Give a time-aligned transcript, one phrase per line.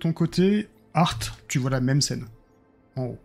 [0.00, 2.26] Ton côté, Art, tu vois la même scène.
[2.96, 3.18] En haut.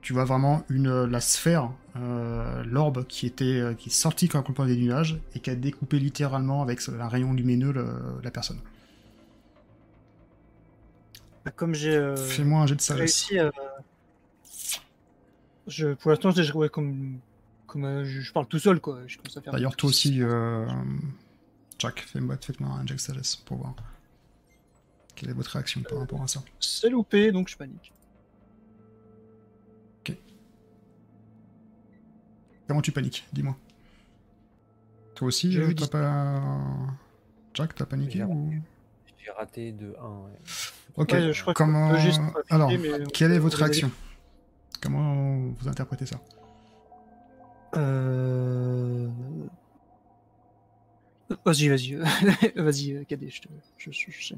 [0.00, 4.42] Tu vois vraiment une, la sphère, euh, l'orbe qui était euh, qui est sortie quand
[4.42, 8.60] complètement des nuages et qui a découpé littéralement avec un rayon lumineux le- la personne.
[11.44, 13.24] Bah, Comme j'ai euh, Fais-moi un jet de sagesse.
[13.24, 13.50] réussi à.
[15.66, 17.18] Je, pour l'instant, j'ai joué comme.
[17.66, 19.00] comme euh, je, parle tout seul, quoi.
[19.52, 20.66] D'ailleurs, toi aussi, euh,
[21.78, 23.74] Jack, fais-moi faites-moi un jet de sagesse pour voir.
[25.18, 27.92] Quelle est votre réaction par rapport à ça C'est loupé, donc je panique.
[32.68, 33.26] Comment tu paniques?
[33.32, 33.56] Dis-moi.
[35.14, 36.42] Toi aussi, J'ai euh, eu t'as pas.
[37.54, 38.52] Jack, t'as paniqué J'ai ou...
[39.16, 40.06] J'ai raté de 1.
[40.06, 40.30] Ouais.
[40.96, 41.96] Ok, Ouais, je crois que comment.
[41.98, 43.90] gestes rapides, Alors, mais- quelle est votre réaction?
[44.82, 46.20] Comment vous interprétez ça?
[47.76, 49.08] Euh...
[51.46, 51.94] Vas-y, vas-y.
[52.56, 53.48] vas-y, euh, Cadet, je te.
[53.78, 54.34] Je, je, je-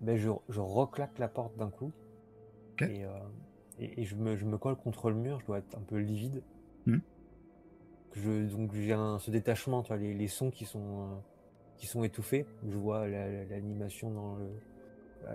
[0.00, 1.92] Ben, je, je reclaque la porte d'un coup.
[2.80, 3.10] Et, euh,
[3.78, 5.98] et, et je, me, je me colle contre le mur, je dois être un peu
[5.98, 6.42] livide.
[8.10, 11.14] Que Je, donc j'ai ce détachement, tu vois, les, les sons qui sont, euh,
[11.76, 12.46] qui sont étouffés.
[12.68, 14.48] Je vois la- la- l'animation dans le,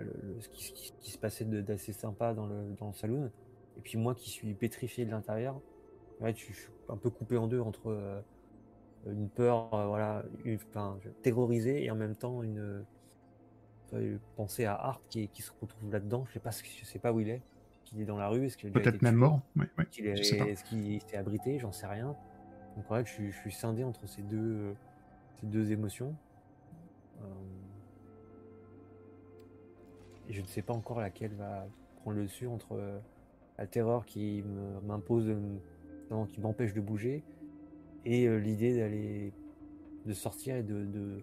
[0.02, 2.88] le- le- ce, qui, ce qui- ce qui se passait d'assez sympa dans le, dans
[2.88, 3.32] le saloon.
[3.78, 5.62] Et puis moi qui suis pétrifié de l'intérieur,
[6.20, 6.56] ouais, je suis
[6.90, 8.22] un peu coupé en deux entre euh,
[9.08, 12.86] une peur, euh, voilà, une, enfin, terrorisé et en même temps une,
[14.36, 16.26] pensée à Art qui, qui se retrouve là-dedans.
[16.28, 17.42] Je sais pas, ce que- je sais pas où il est,
[17.86, 19.42] qu'il est dans la rue, est-ce qu'il Peut-être même tué mort
[20.20, 20.46] est, sais pas.
[20.48, 22.16] est-ce qu'il s'est abrité, j'en sais rien.
[22.76, 24.74] Donc en fait, je, suis- je suis scindé entre ces deux,
[25.40, 26.16] ces deux émotions.
[27.22, 27.26] Euh,
[30.30, 31.68] et je ne sais pas encore laquelle va
[32.02, 33.00] prendre le dessus entre euh,
[33.58, 34.44] la terreur qui
[34.86, 35.34] m'impose,
[36.30, 37.24] qui m'empêche de bouger,
[38.06, 39.32] et euh, l'idée d'aller,
[40.06, 41.20] de sortir et de, de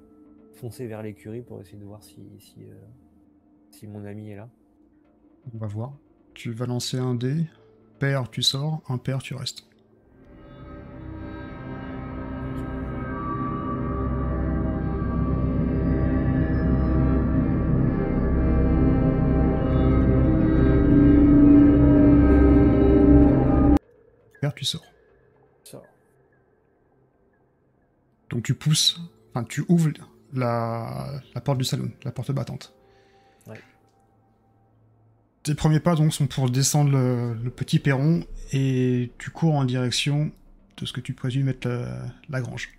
[0.53, 2.75] foncer vers l'écurie pour essayer de voir si, si, euh,
[3.71, 4.49] si mon ami est là.
[5.53, 5.97] On va voir.
[6.35, 7.47] Tu vas lancer un dé.
[7.99, 8.83] Pair, tu sors.
[8.89, 9.67] Impair, tu restes.
[24.41, 24.85] Pair, tu sors.
[25.65, 25.83] Ça.
[28.31, 29.93] Donc tu pousses, enfin tu ouvres
[30.33, 32.75] la, la porte du salon, la porte battante.
[33.47, 33.61] Ouais.
[35.43, 39.65] Tes premiers pas donc sont pour descendre le, le petit perron et tu cours en
[39.65, 40.31] direction
[40.77, 42.71] de ce que tu présumes être la, la grange.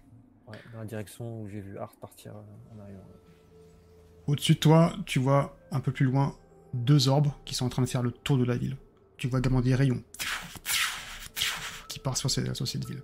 [0.47, 3.03] Ouais, dans la direction où j'ai vu Art partir euh, en arrivant.
[4.27, 6.35] Au-dessus de toi, tu vois un peu plus loin
[6.73, 8.77] deux orbes qui sont en train de faire le tour de la ville.
[9.17, 10.01] Tu vois également des rayons
[11.87, 13.01] qui partent sur, ces- sur cette ville.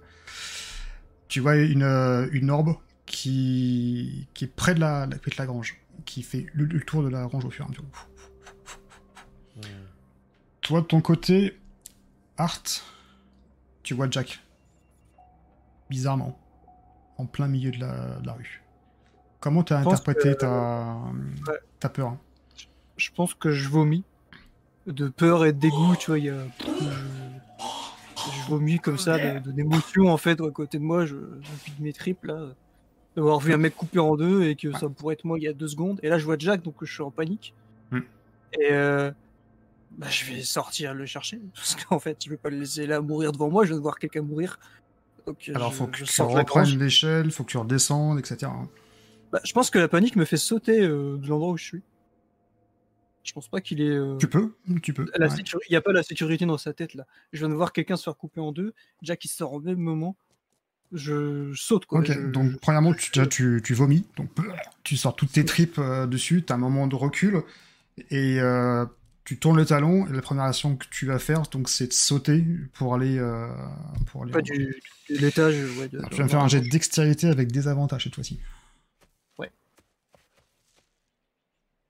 [1.28, 2.76] Tu vois une, euh, une orbe
[3.10, 7.10] qui, qui est près de la, de la grange, qui fait le, le tour de
[7.10, 7.84] la grange au fur et à mesure.
[10.62, 11.58] Toi, de ton côté,
[12.38, 12.62] Art,
[13.84, 14.40] tu vois Jack.
[15.90, 16.40] Bizarrement.
[17.18, 18.62] En plein milieu de la, de la rue.
[19.40, 20.96] Comment t'as interprété que- ta,
[21.48, 21.58] Ouais.
[21.80, 22.16] ta peur
[22.98, 24.04] Je pense que je vomis.
[24.86, 26.44] De peur et de dégoût, tu vois, il y a.
[26.60, 31.66] Je, je vomis comme ça, de- d'émotion en fait, à côté de moi, je, je
[31.66, 32.50] vide mes tripes là.
[33.16, 35.48] D'avoir vu un mec coupé en deux et que ça pourrait être moi il y
[35.48, 36.00] a deux secondes.
[36.04, 37.54] Et là, je vois Jack, donc je suis en panique.
[37.92, 38.00] Hmm.
[38.54, 39.12] Et euh,
[39.98, 41.40] bah, je vais sortir le chercher.
[41.56, 43.82] Parce qu'en fait, je vais pas le laisser là mourir devant moi, je viens de
[43.82, 44.60] voir quelqu'un mourir.
[45.28, 48.52] Donc, Alors, je, faut que je tu reprennes l'échelle, faut que tu redescendes, etc.
[49.32, 51.82] Bah, je pense que la panique me fait sauter euh, de l'endroit où je suis.
[53.24, 53.90] Je pense pas qu'il est.
[53.90, 55.06] euh, Tu peux, tu peux.
[55.16, 55.36] la ouais.
[55.68, 57.06] Il n'y a pas la sécurité dans sa tête là.
[57.32, 58.74] Je viens de voir quelqu'un se faire couper en deux.
[59.04, 60.16] Jack il sort au même moment.
[60.92, 62.00] Je, je saute quoi.
[62.00, 64.30] Ok, Je- donc je- premièrement, tu, déjà, tu, tu vomis, donc
[64.84, 67.42] tu sors toutes tes tripes euh, dessus, t'as un moment de recul,
[68.10, 68.86] et euh,
[69.24, 71.94] tu tournes le talon, et la première action que tu vas faire, donc c'est de
[71.94, 72.44] sauter
[72.74, 73.20] pour aller...
[73.20, 73.48] euh,
[74.08, 75.56] pour aller pas du, de l'étage.
[75.78, 78.16] Ouais, de- Alors, tu vas me faire un jet de dextérité avec des avantages cette
[78.16, 78.40] fois-ci.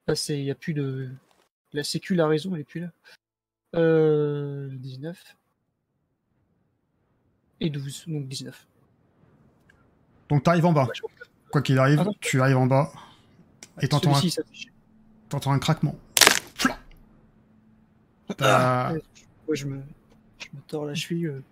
[0.06, 1.08] Là, c'est, il y a plus de.
[1.72, 2.90] La sécu, la raison, elle est plus là.
[3.76, 5.36] Euh, 19.
[7.60, 8.66] Et 12, donc 19.
[10.30, 10.88] Donc t'arrives en bas,
[11.50, 12.90] quoi qu'il arrive, tu arrives en bas,
[13.82, 14.20] et t'entends un,
[15.28, 15.96] t'entends un craquement.
[18.40, 19.80] Ouais, je me,
[20.38, 21.26] je me tords la cheville.
[21.26, 21.42] euh.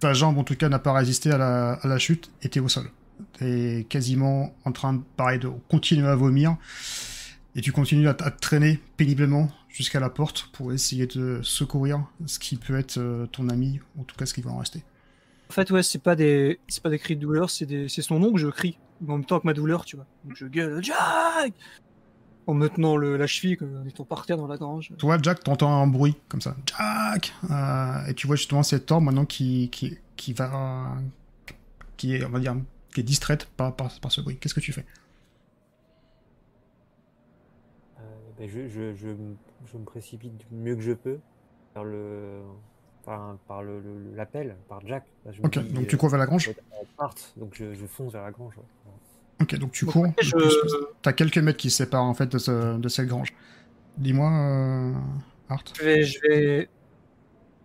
[0.00, 2.60] ta jambe en tout cas n'a pas résisté à la, à la chute, et t'es
[2.60, 2.90] au sol.
[3.34, 6.56] T'es quasiment en train de, pareil, de continuer à vomir,
[7.54, 12.02] et tu continues à, à te traîner péniblement jusqu'à la porte pour essayer de secourir
[12.24, 14.82] ce qui peut être euh, ton ami, en tout cas ce qui va en rester.
[15.48, 18.02] En fait, ouais, c'est pas des, c'est pas des cris de douleur, c'est des, c'est
[18.02, 20.06] son nom que je crie en même temps que ma douleur, tu vois.
[20.24, 21.52] Donc je gueule, Jack.
[22.46, 24.92] en me tenant le, la cheville, en étant par terre dans la grange.
[24.98, 26.56] Toi, Jack, t'entends un bruit comme ça.
[26.66, 30.96] Jack Euh, Et tu vois justement cette orbe maintenant qui, qui, qui va.
[31.96, 32.56] qui est, on va dire,
[32.94, 34.38] qui est distraite par, par, par ce bruit.
[34.38, 34.84] Qu'est-ce que tu fais?
[37.98, 38.02] Euh,
[38.38, 39.08] ben, je, je, je,
[39.72, 41.18] je me précipite du mieux que je peux
[41.74, 42.40] vers le
[43.06, 45.04] par, par le, le- l'appel par Jack.
[45.24, 46.50] Là, je me Ok, dis, donc euh, tu cours vers la grange
[46.98, 48.54] part, donc je, je fonce vers la grange.
[48.58, 48.92] ouais.
[49.40, 50.06] Ok, donc tu Donc, cours.
[50.20, 50.34] je-
[51.02, 53.32] T'as quelques mètres qui se séparent en fait de, ce- de cette grange.
[53.96, 54.92] Dis-moi, euh,
[55.48, 55.62] Art.
[55.78, 56.68] Je vais, je vais...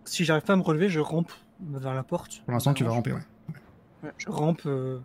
[0.04, 1.30] Si j'arrive pas à me relever, je rampe
[1.60, 2.42] vers la porte.
[2.44, 3.20] Pour l'instant, tu vas ramper, ouais.
[4.02, 4.62] Ouais, je rampe.
[4.66, 4.98] euh,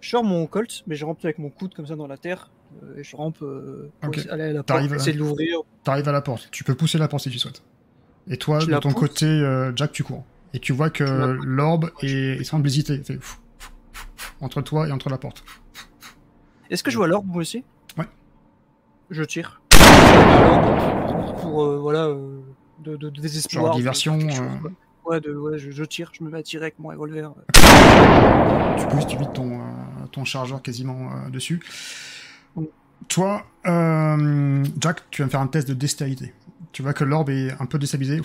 [0.00, 2.50] Je sors mon colt, mais je rampe avec mon coude comme ça dans la terre.
[2.82, 5.58] euh, et je rampe euh, pour aller à la porte, T'arrives à- essayer de l'ouvrir.
[5.84, 6.48] T'arrives à la porte.
[6.50, 7.62] Tu peux pousser la porte si tu souhaites.
[8.30, 9.00] Et toi, de ton pousse.
[9.00, 10.24] côté, euh, Jack, tu cours.
[10.54, 11.04] Et tu vois que
[11.44, 13.02] l'orbe est, il semble hésiter.
[13.02, 13.18] Fait
[14.40, 15.44] entre toi et entre la porte.
[16.70, 17.64] Est-ce que je vois l'orbe moi aussi?
[17.98, 18.06] Ouais.
[19.10, 19.60] Je tire.
[21.40, 22.40] Pour euh, voilà, euh,
[22.78, 23.66] de, de, de désespoir.
[23.66, 24.68] Genre diversion, euh.
[25.04, 27.32] Ouais, de, ouais je, je tire, je me mets à tirer avec mon revolver.
[28.78, 31.60] Tu pousses, tu vides ton, euh, ton chargeur quasiment euh, dessus.
[33.08, 36.32] Toi, euh, Jack, tu vas me faire un test de dextérité.
[36.72, 38.20] Tu vois que l'orbe est un peu déstabilisé.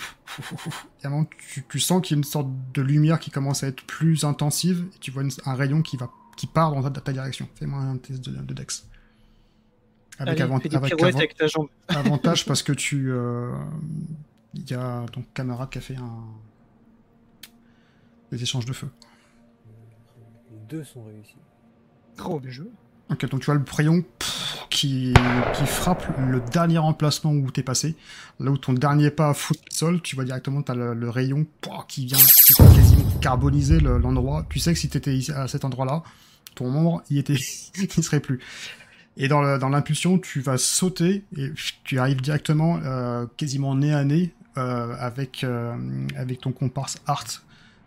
[1.52, 4.24] Tu, tu sens qu'il y a une sorte de lumière qui commence à être plus
[4.24, 4.86] intensive.
[4.94, 7.48] Et tu vois une- un rayon qui, va, qui part dans ta, ta direction.
[7.56, 8.86] Fais-moi un test de, de dex.
[10.18, 11.68] Avec, Allez, avant- avec pirouettes avant- avec ta jambe.
[11.88, 13.10] avantage parce que tu.
[13.10, 13.52] euh,
[14.54, 16.22] Il y a ton camarade qui a fait un.
[18.30, 18.88] Des échanges de feu.
[20.52, 21.36] Les deux sont réussis.
[22.24, 22.66] Oh, bien joué.
[23.10, 24.45] Ok, donc tu vois le rayon pff,
[24.76, 25.14] qui,
[25.64, 27.96] frappe le dernier emplacement où t'es passé.
[28.40, 31.46] Là où ton dernier pas fout le sol, tu vois directement t'as le, le rayon
[31.88, 34.44] qui vient quasiment carboniser le- l'endroit.
[34.50, 36.02] tu sais que si t'étais à cet endroit-là,
[36.54, 37.38] ton membre y était,
[37.96, 38.40] il serait plus.
[39.16, 41.50] Et dans l'impulsion, tu vas sauter et
[41.84, 45.74] tu arrives directement euh, quasiment nez à nez euh, avec euh,
[46.16, 47.24] avec ton comparse Art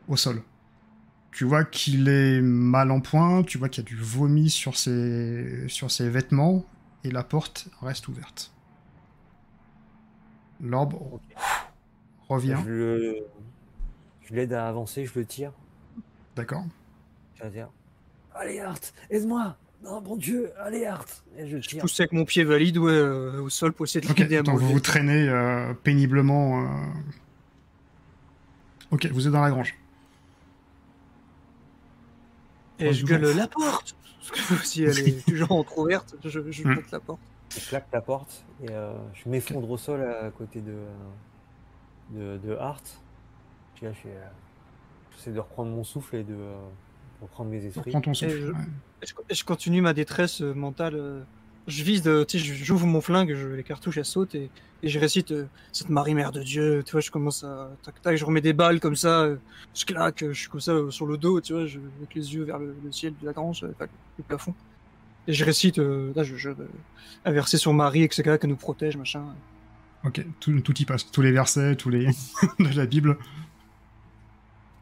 [0.07, 0.41] au sol.
[1.31, 4.75] Tu vois qu'il est mal en point, tu vois qu'il y a du vomi sur
[4.75, 6.65] ses, sur ses vêtements,
[7.03, 8.51] et la porte reste ouverte.
[10.61, 10.95] L'orbe
[12.27, 13.15] revient, Je,
[14.21, 15.51] je l'aide à avancer, je le tire.
[16.35, 16.65] d'accord
[17.35, 17.69] Je vais dire
[18.35, 18.77] Allez, Art,
[19.09, 21.05] aide-moi Non, bon Dieu, allez, Art
[21.37, 21.81] Et je Je tire.
[21.81, 24.41] pousse avec mon pied valide ouais, euh, au sol pour essayer de Ok, l'aider à
[24.43, 26.61] vous vous traînez euh, péniblement.
[26.63, 26.67] euh.
[28.91, 29.75] Ok, vous êtes dans la grange.
[32.79, 36.73] Et je gueule la porte Parce que si elle est toujours entrouverte, je, je Hmm.
[36.75, 37.19] monte la porte.
[37.57, 40.75] Je claque la porte et euh, je m'effondre au sol à côté de,
[42.11, 42.81] de, de Art.
[43.75, 44.27] Puis là, je fais, euh,
[45.15, 46.55] j'essaie de reprendre mon souffle et de euh,
[47.21, 47.89] reprendre mes esprits.
[47.89, 48.31] Reprends ton souffle.
[48.39, 48.57] je- ouais.
[49.01, 51.25] Et je, et je continue ma détresse mentale.
[51.67, 54.49] je vise, de- tu sais, j'ouvre mon flingue, je, les cartouches elles sautent et,
[54.81, 56.83] et je récite euh, cette Marie-Mère de Dieu.
[56.85, 59.35] Tu vois, je commence à tac tac, je remets des balles comme ça, euh,
[59.75, 62.15] je claque, euh, je suis comme ça euh, sur le dos, tu vois, je, avec
[62.15, 63.73] les yeux vers le, le ciel de la grange, euh,
[64.17, 64.53] le plafond.
[65.27, 66.67] Et je récite, euh, là, je, je, euh,
[67.25, 69.23] un verset sur Marie, etc., qui nous protège, machin.
[70.05, 71.11] Ok, tout, tout y passe.
[71.11, 72.05] Tous les versets, tous les
[72.59, 73.17] de la Bible.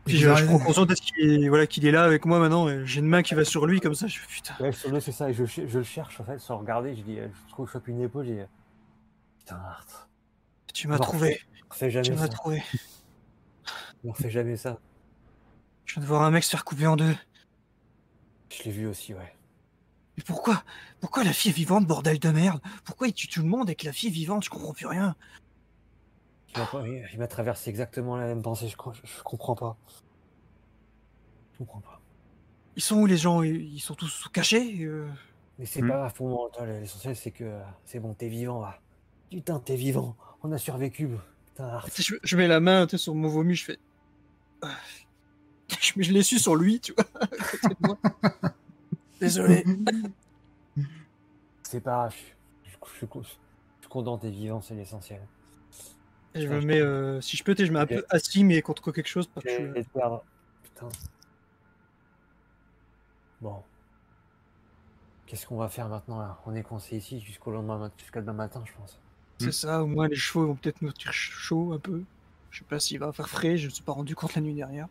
[0.06, 2.68] Puis je, je prends conscience qu'il est, voilà, qu'il est là avec moi maintenant.
[2.86, 4.08] J'ai une main qui va sur lui comme ça.
[4.08, 4.54] Je fais putain.
[4.60, 6.96] Ouais, sur le, c'est ça, et je, le cherche en fait, sans regarder.
[6.96, 8.40] Je dis, je trouve, je chope une épaule, je dis,
[9.48, 10.10] putain, Art,
[10.74, 11.40] Tu m'as trouvé.
[11.70, 12.28] refais Tu jamais m'as ça.
[12.28, 12.64] trouvé.
[14.04, 14.80] Ne refais jamais ça.
[15.86, 17.16] Je viens de voir un mec se faire couper en deux.
[18.52, 19.36] Je l'ai vu aussi, ouais.
[20.18, 20.64] Mais pourquoi?
[21.02, 22.62] Pourquoi la fille est vivante, bordel de merde?
[22.86, 24.44] Pourquoi il tue tout le monde avec la fille est vivante?
[24.44, 25.16] Je comprends plus rien.
[26.56, 29.76] Il m'a traversé exactement la même pensée, je, crois- je, je comprends pas.
[31.54, 32.00] Je comprends pas.
[32.76, 33.42] Ils sont où les gens?
[33.42, 35.10] Ils sont tous cachés euh,
[35.58, 35.90] Mais c'est Hmm.
[35.90, 38.80] pas grave pour moi, l'essentiel c'est que euh, c'est bon, t'es vivant là.
[39.30, 41.10] Putain, t'es vivant, on a survécu.
[41.48, 43.80] Putain, je, je mets la main sur mon vomi, je fais.
[44.62, 44.70] Ah.
[45.70, 47.98] Je, je l'ai su sur lui, tu vois.
[49.20, 49.64] Désolé.
[51.64, 52.16] C'est pas grave,
[52.64, 53.08] je, je, suis
[53.90, 55.22] content, t'es vivant, c'est l'essentiel.
[56.36, 59.08] Je me mets, euh, si je peux, je mets un peu assis, mais contre quelque
[59.08, 59.28] chose.
[59.28, 59.82] Parce que.
[60.64, 60.90] Putain.
[63.42, 63.64] Bon.
[65.26, 66.40] Qu'est-ce qu'on va faire maintenant là?
[66.46, 69.00] On est coincé ici jusqu'au lendemain, jusqu'à demain matin, je pense.
[69.40, 72.04] C'est ça, au moins les chevaux vont peut-être me tirer chaud un peu.
[72.50, 74.56] Je sais pas s'il va faire frais, je me suis pas rendu compte la nuit
[74.56, 74.88] dernière.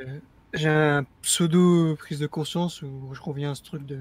[0.00, 0.18] Euh,
[0.54, 4.00] J'ai un pseudo prise de conscience où je reviens à ce truc de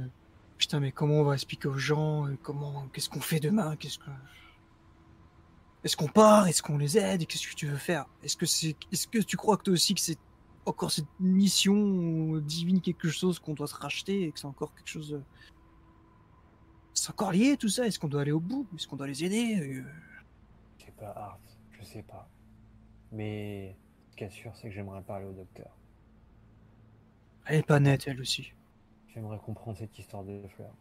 [0.57, 3.99] putain, mais comment on va expliquer aux gens euh, Comment, qu'est-ce qu'on fait demain Qu'est-ce
[3.99, 4.09] que
[5.83, 8.05] est-ce qu'on part Est-ce qu'on les aide Qu'est-ce que tu veux faire?
[8.23, 10.19] Est-ce que c'est, est-ce que tu crois que toi aussi que c'est
[10.65, 14.89] encore cette mission divine quelque chose qu'on doit se racheter et que c'est encore quelque
[14.89, 15.21] chose de...
[16.97, 18.67] C'est encore lié tout ça Est-ce qu'on doit aller au bout?
[18.75, 19.55] Est-ce qu'on doit les aider?
[19.59, 19.83] Euh,
[20.79, 21.39] Je sais pas, Art,
[21.79, 22.27] je sais pas.
[23.11, 23.75] Mais
[24.09, 25.69] ce qui est sûr, c'est que j'aimerais parler au docteur.
[27.45, 28.51] Elle est pas nette, elle aussi.
[29.13, 30.73] J'aimerais comprendre cette histoire de fleurs.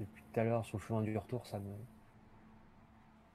[0.00, 1.70] Depuis tout à l'heure, sur le chemin du retour, ça me.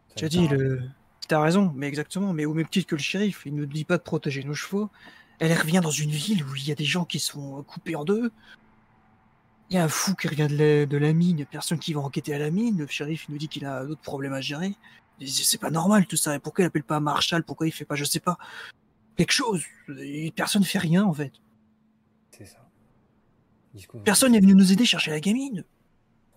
[0.09, 0.89] ça Tu as me dit, le...
[1.27, 2.33] t'as raison, mais exactement.
[2.33, 4.89] Mais au même titre que le shérif, il ne dit pas de protéger nos chevaux.
[5.39, 8.05] Elle revient dans une ville où il y a des gens qui sont coupés en
[8.05, 8.31] deux.
[9.73, 11.47] Il y a un fou qui revient de la, de la mine, il y a
[11.47, 12.77] personne qui va enquêter à la mine.
[12.77, 14.75] Le shérif il nous dit qu'il a d'autres problèmes à gérer.
[15.25, 16.35] C'est pas normal tout ça.
[16.35, 18.37] Et pourquoi il appelle pas Marshall Pourquoi il fait pas, je sais pas,
[19.15, 19.63] quelque chose
[19.99, 21.31] Et Personne fait rien en fait.
[22.29, 22.59] C'est ça.
[23.73, 25.63] Discours- Personne n'est venu nous aider chercher la gamine.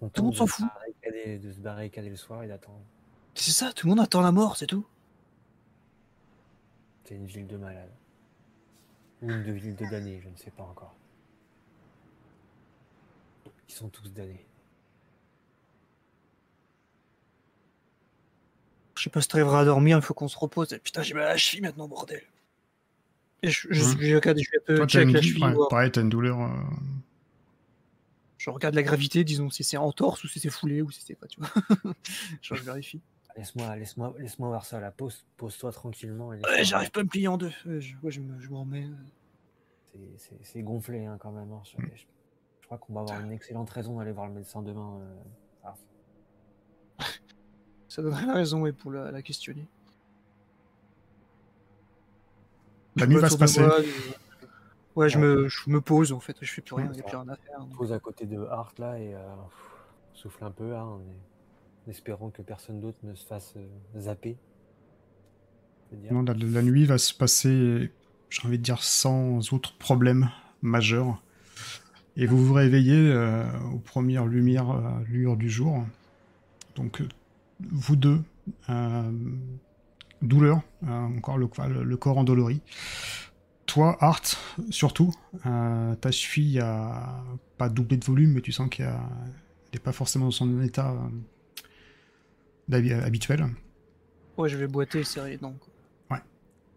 [0.00, 0.66] tout le monde de s'en se fout.
[1.26, 2.80] De se barricader le soir et d'attendre.
[3.34, 4.86] C'est ça, tout le monde attend la mort, c'est tout.
[7.04, 7.92] C'est une ville de malades.
[9.20, 10.94] Ou une de ville de damnés, je ne sais pas encore.
[13.68, 14.44] Ils sont tous damnés.
[18.96, 20.72] Je sais pas si t'arriveras à dormir, il faut qu'on se repose.
[20.72, 22.22] Et putain, j'ai mal à la cheville maintenant, bordel.
[23.42, 23.96] Et je, je, Mhm.
[24.00, 26.40] je regarde, je fais un peu check une la cheville, ouais, pareil, t'as une douleur.
[26.40, 26.48] euh,
[28.38, 31.02] Je regarde la gravité, disons si c'est en torse ou si c'est foulé ou si
[31.02, 31.50] c'est pas, tu vois.
[32.42, 33.00] Genre, je vérifie.
[33.36, 34.90] Laisse-moi, laisse-moi, laisse-moi voir ça là.
[34.90, 36.32] Pose, pose-toi tranquillement.
[36.32, 37.52] et Ouais, j'arrive pas à me plier en deux.
[37.66, 38.86] Ouais, je, ouais, je me, je remets.
[38.86, 39.98] euh.
[40.42, 41.52] C'est- gonflé hein, quand même.
[41.52, 42.04] hein, sur les- je,
[42.66, 44.98] je crois qu'on va avoir une excellente raison d'aller voir le médecin demain.
[45.00, 45.70] euh.
[47.88, 49.66] Ça donnerait raison ouais, pour la, la questionner.
[52.96, 53.60] La Je nuit va se passer.
[53.60, 53.84] moi, euh,
[54.96, 56.36] Ouais, je me, je me pose en fait.
[56.40, 57.60] Je fais plus rien, il n'y a plus rien à faire.
[57.60, 57.76] donc.
[57.76, 59.20] pose à côté de Hart là et euh,
[60.12, 61.00] souffle un peu en, en
[61.90, 64.36] espérant que personne d'autre ne se fasse euh, zapper.
[65.92, 66.12] Je dire.
[66.12, 67.92] Non, la, la nuit va se passer,
[68.30, 70.30] j'ai envie de dire, sans autre problème
[70.62, 71.22] majeur.
[72.16, 75.84] Et vous vous réveillez euh, aux premières lumières, euh, lueurs du jour.
[76.74, 77.08] Donc, euh,
[77.60, 78.22] vous deux,
[78.70, 79.12] euh,
[80.22, 82.62] douleur, euh, encore le, le, le corps endolori.
[83.66, 84.22] Toi, Art,
[84.70, 85.12] surtout,
[85.44, 87.22] euh, ta cheville a
[87.58, 88.94] pas doublé de volume, mais tu sens qu'elle
[89.72, 90.96] n'est pas forcément dans son état
[92.72, 93.46] euh, habituel.
[94.38, 95.54] Ouais, je vais boiter et serrer les dents.
[95.60, 95.72] quoi.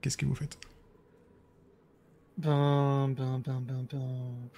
[0.01, 0.57] Qu'est-ce que vous faites?
[2.37, 4.49] Ben, ben, ben, ben, ben.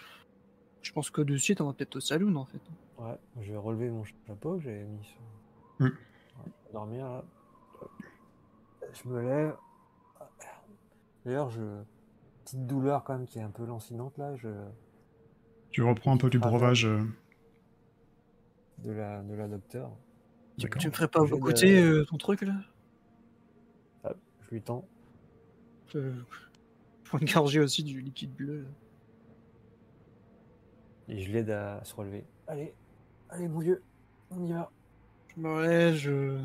[0.81, 2.61] Je pense que de suite, on va peut-être au saloon en fait.
[2.97, 5.19] Ouais, je vais relever mon chapeau que j'avais mis sur.
[5.79, 5.85] Mm.
[5.85, 7.23] Ouais, dormir là.
[8.93, 9.55] Je me lève.
[11.25, 11.61] D'ailleurs, je.
[12.43, 14.49] Petite douleur quand même qui est un peu lancinante là, je...
[15.69, 16.85] Tu reprends un peu du Ah, breuvage.
[16.85, 17.03] euh,
[18.79, 19.91] de, la, de la docteur.
[20.57, 22.55] Tu me ferais pas Je vais goûter de- euh, ton truc là?
[24.03, 24.85] Hop, je lui tends.
[25.95, 26.13] Euh,
[27.03, 28.61] Je prends une gorgée aussi du liquide bleu.
[28.61, 28.67] là.
[31.11, 32.23] Et je l'aide à se relever.
[32.47, 32.73] Allez,
[33.29, 33.83] allez mon vieux,
[34.31, 34.71] on y va.
[35.35, 36.39] Je me relève, je.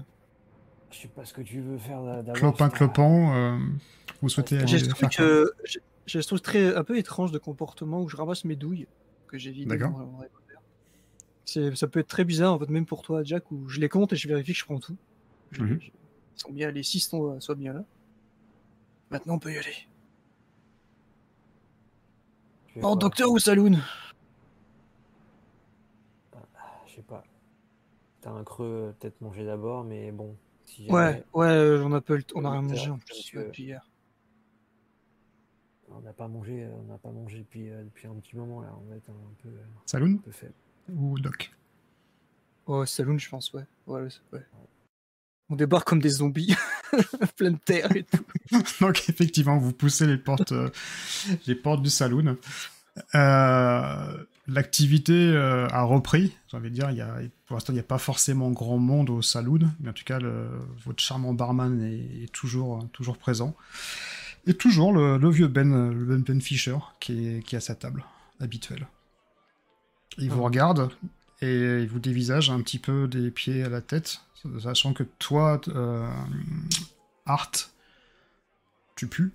[0.90, 2.34] Je sais pas ce que tu veux faire d'a- d'abord.
[2.34, 3.58] Clopin, clopant, euh,
[4.22, 5.48] vous souhaitez J'ai ce faire truc, euh,
[6.06, 8.86] j'ai- ce truc très un peu étrange de comportement où je ramasse mes douilles
[9.28, 9.66] que j'ai vidées.
[9.70, 9.90] D'accord.
[9.92, 10.30] dans mon revolver.
[11.44, 13.88] C'est, ça peut être très bizarre en fait, même pour toi, Jack, où je les
[13.88, 14.96] compte et je vérifie que je prends tout.
[15.52, 15.80] Je- Mhm.
[15.80, 17.84] je- Ils sont bien, les six sont, soient bien là.
[19.10, 19.74] Maintenant, on peut y aller.
[22.80, 22.94] Quoi?
[22.96, 23.78] docteur ou saloon
[26.96, 27.24] sais pas.
[28.22, 30.36] T'as un creux, euh, peut-être manger d'abord, mais bon.
[30.64, 32.98] Si Ouais, jamais- ouais, euh, on a, pas le t- on a rien mangé en
[32.98, 33.88] plus euh, depuis hier.
[35.88, 38.74] On n'a pas mangé, on n'a pas mangé depuis, euh, depuis un petit moment là.
[38.84, 39.48] On va être un peu,
[39.86, 40.52] Saloon un peu faible.
[40.92, 41.52] ou Doc?
[42.66, 43.64] Oh, saloon, je pense, ouais.
[43.86, 44.46] ouais, ouais, ouais.
[45.48, 46.56] On débarque comme des zombies,
[47.36, 48.24] plein de terre et tout.
[48.80, 50.68] Donc effectivement, vous poussez les portes, euh,
[51.46, 52.36] les portes du saloon.
[53.14, 56.32] Euh, L'activité euh, a repris.
[56.48, 58.78] J'ai envie de dire, il y a, pour l'instant, il n'y a pas forcément grand
[58.78, 60.48] monde au saloon, mais en tout cas, le-
[60.84, 63.56] votre charmant barman est, est toujours, toujours présent.
[64.46, 67.60] Et toujours le, le vieux Ben, le Ben, Ben Fisher, qui est, qui est à
[67.60, 68.04] sa table
[68.40, 68.86] habituelle.
[70.18, 70.44] Il vous Ah.
[70.44, 70.90] regarde
[71.42, 74.20] et il vous dévisage un petit peu des pieds à la tête,
[74.62, 76.08] sachant que toi, euh,
[77.26, 77.50] Art,
[78.96, 79.30] tu pues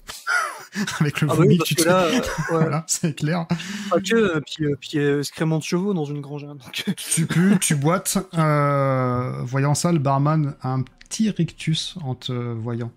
[0.99, 3.45] avec le Ah bah vomi oui, que tu là, euh, ouais, voilà, c'est clair.
[3.89, 6.43] pas que, euh, puis, euh, puis euh, excréments de chevaux dans une grange.
[6.45, 8.17] hein, donc, Tu pues, tu boites.
[8.33, 12.91] Euh, voyant ça, le barman a un petit rictus en te voyant.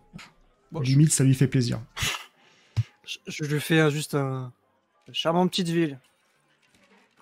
[0.73, 1.81] bon, je, Limite, ça lui fait plaisir.
[3.07, 4.53] je, je lui fais euh, juste un
[5.13, 5.99] charmant petite ville.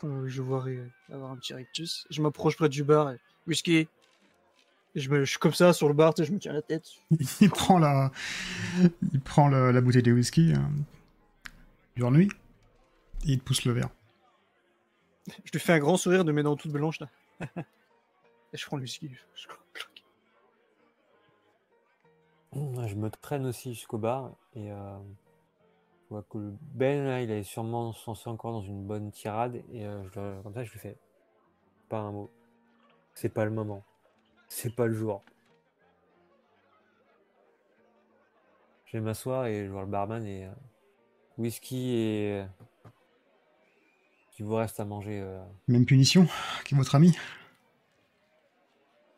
[0.01, 3.89] Quand je vois euh, avoir un petit rictus, je m'approche près du bar et whisky.
[4.95, 6.63] Je, me, je suis comme ça sur le bar, tu sais, je me tiens la
[6.63, 6.87] tête.
[7.41, 8.11] Il prend la,
[9.13, 10.59] il prend le- la bouteille de whisky, euh,
[11.97, 12.31] dure nuit,
[13.27, 13.89] et il te pousse le verre.
[15.45, 17.09] Je lui fais un grand sourire de mes dents toutes blanches là.
[18.55, 19.11] Et je prends le whisky.
[19.35, 19.47] Je...
[22.59, 24.99] Mmh, Je me traîne aussi jusqu'au bar et euh,
[26.05, 29.57] je vois que le Ben là, il est sûrement censé encore dans une bonne tirade
[29.73, 30.99] et euh, je comme ça je lui fais
[31.89, 32.31] pas un mot.
[33.15, 33.83] C'est pas le moment.
[34.55, 35.23] C'est pas le jour.
[38.85, 40.51] Je vais m'asseoir et je vois le barman et euh,
[41.39, 42.45] whisky et euh,
[44.39, 45.21] il vous reste à manger.
[45.23, 46.29] euh, Même punition
[46.67, 47.17] que votre ami.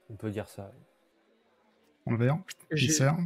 [0.08, 0.70] on peut dire ça.
[2.06, 2.38] On le verra.
[2.70, 3.16] Il J'ai- sert.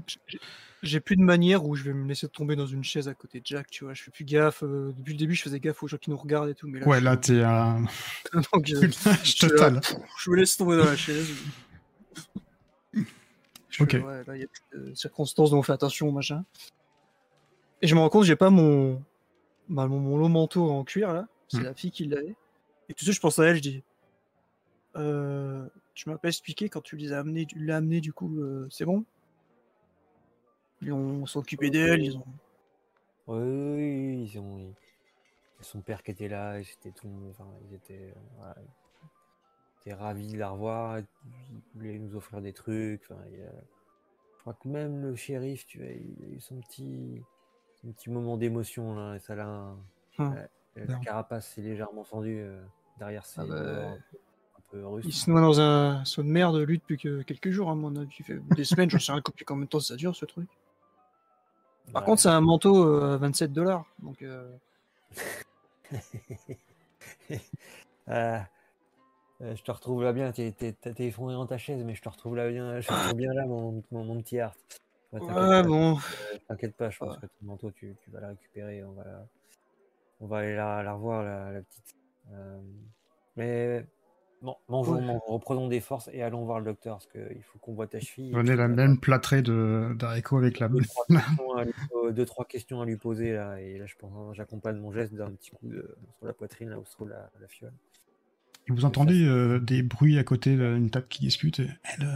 [0.83, 3.41] J'ai plus de manière où je vais me laisser tomber dans une chaise à côté
[3.41, 3.93] de Jack, tu vois.
[3.95, 4.63] Je fais plus gaffe.
[4.63, 6.69] euh, depuis le début, je faisais gaffe aux gens qui nous regardent et tout.
[6.69, 7.83] Mais là, Ouais, je, là, t'es un
[8.53, 8.77] donc, je,
[9.25, 9.81] je- total.
[10.23, 11.29] je me laisse tomber dans la chaise.
[13.69, 13.91] Je Ok.
[13.93, 16.45] fais, ouais, là, il y a plus de circonstances dont on fait attention, machin.
[17.83, 19.03] Et je me rends compte, j'ai pas mon,
[19.69, 21.29] bah, mon, mon long manteau en cuir, là.
[21.49, 21.65] C'est Hmm.
[21.65, 22.35] la fille qui l'avait.
[22.89, 23.83] Et tout ça, je pense à elle, je dis
[24.97, 28.39] euh, Tu m'as pas expliqué quand tu les as amenés, tu l'as amené, du coup,
[28.41, 29.05] euh, c'est bon?
[30.83, 32.25] Ils ont s'est occupé d'elle, ils ont.
[33.27, 34.75] Oui, oui, oui, ils ont,
[35.61, 38.53] son père qui était là, c'était tout, enfin, ils étaient, euh,
[39.81, 41.07] étaient ravis de la revoir, ils
[41.75, 43.53] voulaient nous offrir des trucs, enfin, il a-
[44.37, 47.23] je crois que même le shérif, tu vois, il a eu son petit,
[47.81, 49.75] son petit moment d'émotion là, et ça l'a,
[50.19, 50.35] Hum.
[50.77, 50.99] la Bien.
[51.01, 52.61] carapace s'est légèrement fendue euh,
[52.99, 55.05] derrière ses Ah bah, un peu russes.
[55.07, 57.95] Il se noie dans un saut de merde, lui, depuis que quelques jours, à mon
[57.97, 58.15] avis.
[58.19, 60.49] Il fait des semaines, j'en sais rien depuis combien de temps ça dure, ce truc.
[61.93, 62.07] Par Ouais.
[62.07, 63.85] contre, c'est un manteau euh, à 27 dollars.
[64.01, 64.51] Donc, euh,
[69.41, 70.55] euh, je te retrouve là bien, t'es
[70.99, 73.47] effondré dans ta chaise, mais je te retrouve là bien, je te retrouve bien là,
[73.47, 74.57] mon, mon, mon petit Art.
[75.13, 75.97] Ouais, t'inquiète ouais, pas, bon.
[75.97, 77.21] euh, T'inquiète pas, je pense Ouais.
[77.23, 79.27] que ton manteau, tu, tu vas la récupérer, on va, la-
[80.21, 81.95] on va aller la, la revoir, la, la petite.
[82.33, 82.61] Euh,
[83.37, 83.87] mais
[84.43, 85.19] bon, mangeons, Ouais.
[85.27, 88.33] reprenons des forces et allons voir le docteur, parce qu'il faut qu'on voit ta cheville.
[88.33, 91.07] puis, la même plâtrée d'haricots avec la deux, trois
[91.65, 91.73] lui,
[92.13, 95.31] deux, trois questions à lui poser là, et là je pense, j'accompagne mon geste d'un
[95.31, 97.73] petit coup de, sur la poitrine là où se trouve la, la fiole.
[98.69, 101.61] Et vous entendez euh, des bruits à côté d'une table qui discute.
[101.61, 101.69] Eh,
[102.01, 102.07] le,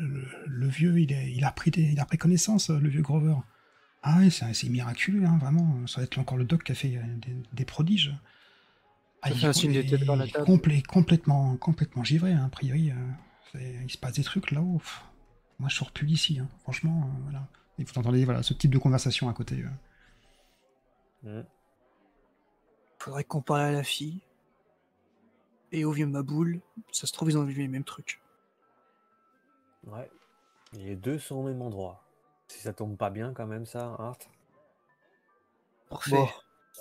[0.00, 3.00] le- le vieux, il, est- il a pris des, il a pris connaissance, le vieux
[3.02, 3.34] Grover.
[4.02, 5.86] Ah ouais, c'est c'est miraculeux, hein, vraiment.
[5.86, 8.14] Ça va être encore le doc qui a fait euh, des, des prodiges.
[9.22, 10.44] Ah, il fait un est- signe de la table.
[10.44, 12.90] complet- complètement, complètement givré, hein, a priori.
[12.90, 12.94] euh,
[13.52, 14.82] c'est- il se passe des trucs là-haut.
[15.60, 17.04] Moi, je sors plus d'ici, hein, franchement.
[17.06, 17.46] euh, voilà.
[17.78, 19.64] Et vous entendez voilà, ce type de conversation à côté.
[21.24, 21.40] euh.
[21.42, 21.46] Mm.
[22.98, 24.20] Faudrait qu'on parle à la fille.
[25.72, 26.60] Et au vieux Maboul,
[26.92, 28.20] ça se trouve, ils ont vu les mêmes trucs.
[29.86, 30.10] Ouais.
[30.74, 32.04] Et les deux sont au même endroit.
[32.48, 34.18] Si ça tombe pas bien quand même ça, Art.
[35.88, 36.16] Parfait.
[36.16, 36.28] Bon.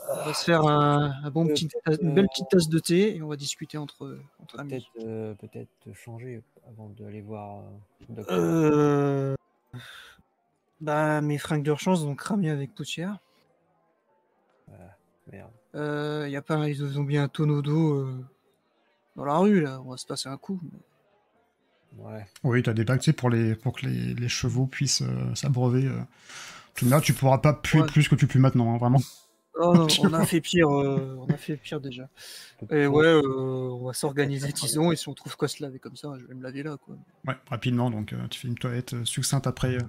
[0.09, 1.69] On va se faire un, un bon Euh, petit,
[2.01, 4.69] une belle euh, petite tasse de thé et on va discuter entre, entre amis.
[4.69, 8.39] Peut-être euh, peut-être changer avant d'aller voir euh, docteur.
[8.39, 9.35] Euh...
[10.79, 13.19] Bah, mes fringues d'urgence ont cramé avec poussière.
[15.31, 15.51] Merde.
[15.75, 18.25] Euh, y a pas, ils ont bien un tonneau d'eau euh,
[19.15, 19.81] dans la rue là.
[19.85, 20.59] On va se passer un coup.
[21.97, 22.25] Ouais.
[22.43, 25.85] Oui, tu as des bacs pour, les, pour que les, les chevaux puissent euh, s'abreuver.
[25.85, 25.99] euh.
[26.75, 27.87] Tu, là, tu pourras pas puer Ouais.
[27.87, 28.99] plus que tu pues maintenant, hein, vraiment.
[29.59, 30.69] Oh non, on a fait pire.
[30.69, 32.07] euh, on a fait pire déjà.
[32.69, 34.93] Et ouais, euh, on va s'organiser, disons.
[34.93, 36.95] Et si on trouve quoi se laver comme ça, je vais me laver là quoi.
[37.27, 39.75] Ouais, rapidement, donc euh, tu fais une toilette euh, succincte après.
[39.75, 39.81] euh,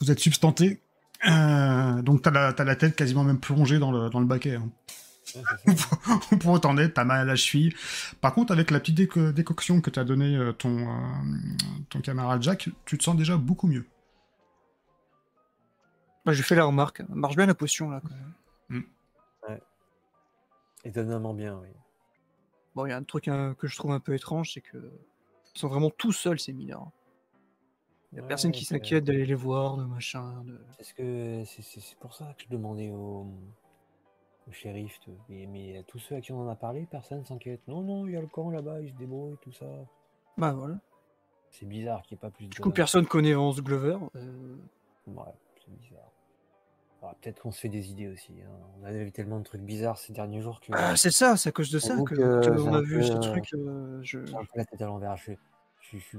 [0.00, 0.80] vous êtes substanté.
[1.28, 4.54] Euh, donc t'as la, t'as la tête quasiment même plongée dans le, dans le baquet.
[4.56, 4.70] hein.
[5.36, 5.96] Ouais, c'est ça.
[6.32, 7.74] Au point où t'en es, t'as mal à la cheville.
[8.20, 11.02] Par contre, avec la petite déco- décoction que t'as donné euh, ton, euh,
[11.90, 13.86] ton camarade Jack, tu te sens déjà beaucoup mieux.
[16.24, 17.02] Bah, j'ai fait la remarque.
[17.08, 18.00] Marche bien la potion là.
[18.00, 18.14] Quand
[18.70, 18.84] même.
[20.86, 21.68] Étonnamment bien, oui.
[22.74, 24.76] Bon, il y a un truc hein, que je trouve un peu étrange, c'est que
[25.54, 26.90] ils sont vraiment tout seuls ces mineurs.
[28.12, 30.42] Il y a Ouais, personne qui s'inquiète d'aller les voir, de machin.
[30.44, 30.60] De...
[30.76, 33.32] C'est ce que c'est c'est- c'est pour ça que je demandais au,
[34.48, 34.98] au shérif.
[35.28, 37.60] Mais, mais à tous ceux à qui on en a parlé, personne s'inquiète.
[37.68, 39.66] Non, non, il y a le camp là-bas, il se débrouille, tout ça.
[40.36, 40.78] Bah voilà.
[41.50, 42.50] C'est bizarre qu'il n'y ait pas plus de.
[42.50, 43.98] Du coup, personne connaît Vance Glover.
[44.16, 44.56] euh,
[45.06, 45.22] Ouais,
[45.64, 46.10] c'est bizarre.
[47.02, 48.32] Ah, Peut-être qu'on se fait des idées aussi.
[48.42, 48.50] hein.
[48.80, 51.50] On a vu tellement de trucs bizarres ces derniers jours que Ah, c'est ça, c'est
[51.50, 53.44] à cause de ça que, que que j'ai on a vu peu, ce euh, truc.
[53.54, 54.24] euh, je...
[54.24, 55.16] j'ai un peu la tête à l'envers.
[55.18, 55.32] Je,
[55.82, 56.18] je, je,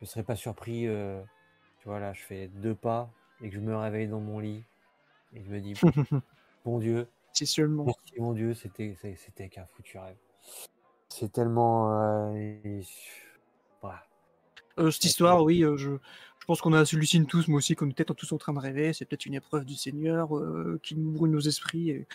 [0.00, 0.86] je serais pas surpris.
[0.86, 1.22] euh,
[1.80, 3.10] tu vois, là, je fais deux pas
[3.42, 4.64] et que je me réveille dans mon lit
[5.34, 5.72] et je me dis,
[6.66, 7.08] bon Dieu,
[7.44, 7.84] seulement.
[7.84, 10.16] merci mon Dieu, c'était c'était qu'un foutu rêve.
[11.08, 12.00] C'est tellement.
[12.00, 12.86] euh, et-
[13.82, 14.02] voilà.
[14.78, 15.90] Euh, cette histoire, oui, euh, je,
[16.38, 18.58] je pense qu'on a hallucine tous, moi aussi, qu'on est peut-être tous en train de
[18.58, 18.92] rêver.
[18.92, 21.90] C'est peut-être une épreuve du Seigneur euh, qui nous brûle nos esprits.
[21.90, 22.06] Et...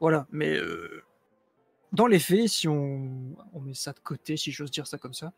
[0.00, 1.02] Voilà, mais euh,
[1.92, 5.14] dans les faits, si on, on met ça de côté, si j'ose dire ça comme
[5.14, 5.32] ça,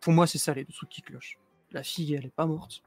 [0.00, 1.38] pour moi, c'est ça les deux trucs qui clochent.
[1.72, 2.82] La fille, elle est pas morte.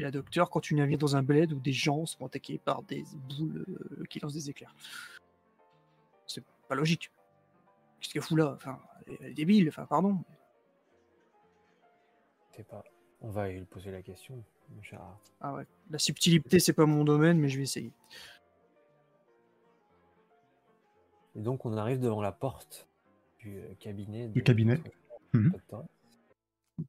[0.00, 2.82] Et la docteur, quand tu navires dans un bled où des gens sont attaqués par
[2.84, 4.74] des boules euh, qui lancent des éclairs.
[6.26, 7.10] C'est pas logique.
[8.00, 8.54] Qu'est-ce qu'elle fout là?
[8.56, 10.16] Enfin, elle est- débile, enfin, pardon.
[12.68, 12.82] Pas.
[13.22, 14.42] On va lui poser la question,
[14.74, 15.20] mon cher Art.
[15.40, 15.66] Ah ouais.
[15.90, 17.92] La subtilité, c'est pas mon domaine, mais je vais essayer.
[21.36, 22.86] Et donc, on arrive devant la porte
[23.38, 24.28] du euh, cabinet.
[24.28, 24.80] Du de cabinet.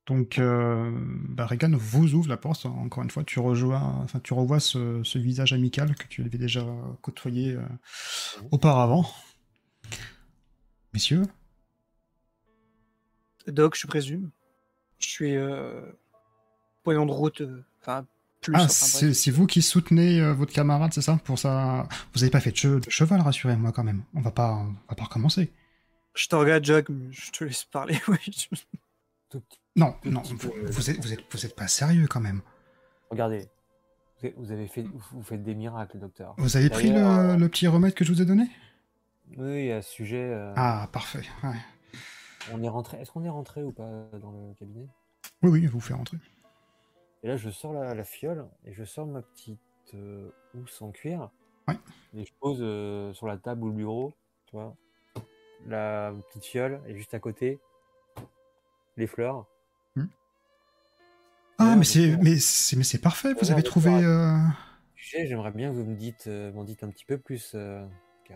[0.05, 0.91] Donc, euh,
[1.29, 2.65] bah, Regan vous ouvre la porte.
[2.65, 6.37] Encore une fois, tu rejoins, enfin, tu revois ce, ce visage amical que tu avais
[6.37, 6.65] déjà
[7.01, 7.61] côtoyé euh,
[8.51, 9.05] auparavant.
[10.93, 11.23] Messieurs,
[13.47, 14.29] Doc, je présume.
[14.99, 15.81] Je suis euh,
[16.83, 18.05] poignant de route, euh, enfin,
[18.41, 18.53] plus.
[18.55, 21.19] ah, c'est vous qui soutenez euh, votre camarade, c'est ça?
[21.23, 24.03] Pour ça, vous n'avez pas fait de, che- de cheval, rassurez-moi quand même.
[24.13, 25.51] On va pas, on va pas recommencer.
[26.13, 27.97] Je te regarde, Jack, mais je te laisse parler.
[29.29, 29.60] Tout petit.
[29.75, 32.41] Non, non, vous, euh, êtes, vous êtes, vous êtes pas sérieux quand même.
[33.09, 33.47] Regardez.
[34.37, 36.35] Vous avez- fait, vous faites des miracles, docteur.
[36.37, 38.45] Vous avez pris le, le petit remède que je vous ai donné?
[39.37, 40.21] Oui, à ce sujet.
[40.21, 41.23] euh, Ah, parfait.
[41.43, 41.55] ouais.
[42.51, 42.97] On est rentré.
[43.01, 43.89] Est-ce qu'on est rentré ou pas
[44.21, 44.87] dans le cabinet?
[45.41, 46.17] Oui, oui, vous faites rentrer.
[47.23, 49.59] Et là, je sors la, la fiole et je sors ma petite
[49.95, 51.29] euh, housse en cuir.
[51.67, 51.77] Ouais.
[52.15, 54.13] Et je pose euh, sur la table ou le bureau,
[54.47, 54.75] tu vois.
[55.67, 57.59] La petite fiole et juste à côté,
[58.97, 59.47] les fleurs.
[61.61, 63.33] Ah, mais c'est, donc, mais c'est, mais c'est parfait.
[63.41, 63.89] Vous avez trouvé.
[63.91, 64.37] euh,
[64.95, 67.51] j'aimerais bien que vous me dites, euh, m'en dites un petit peu plus.
[67.55, 67.85] euh,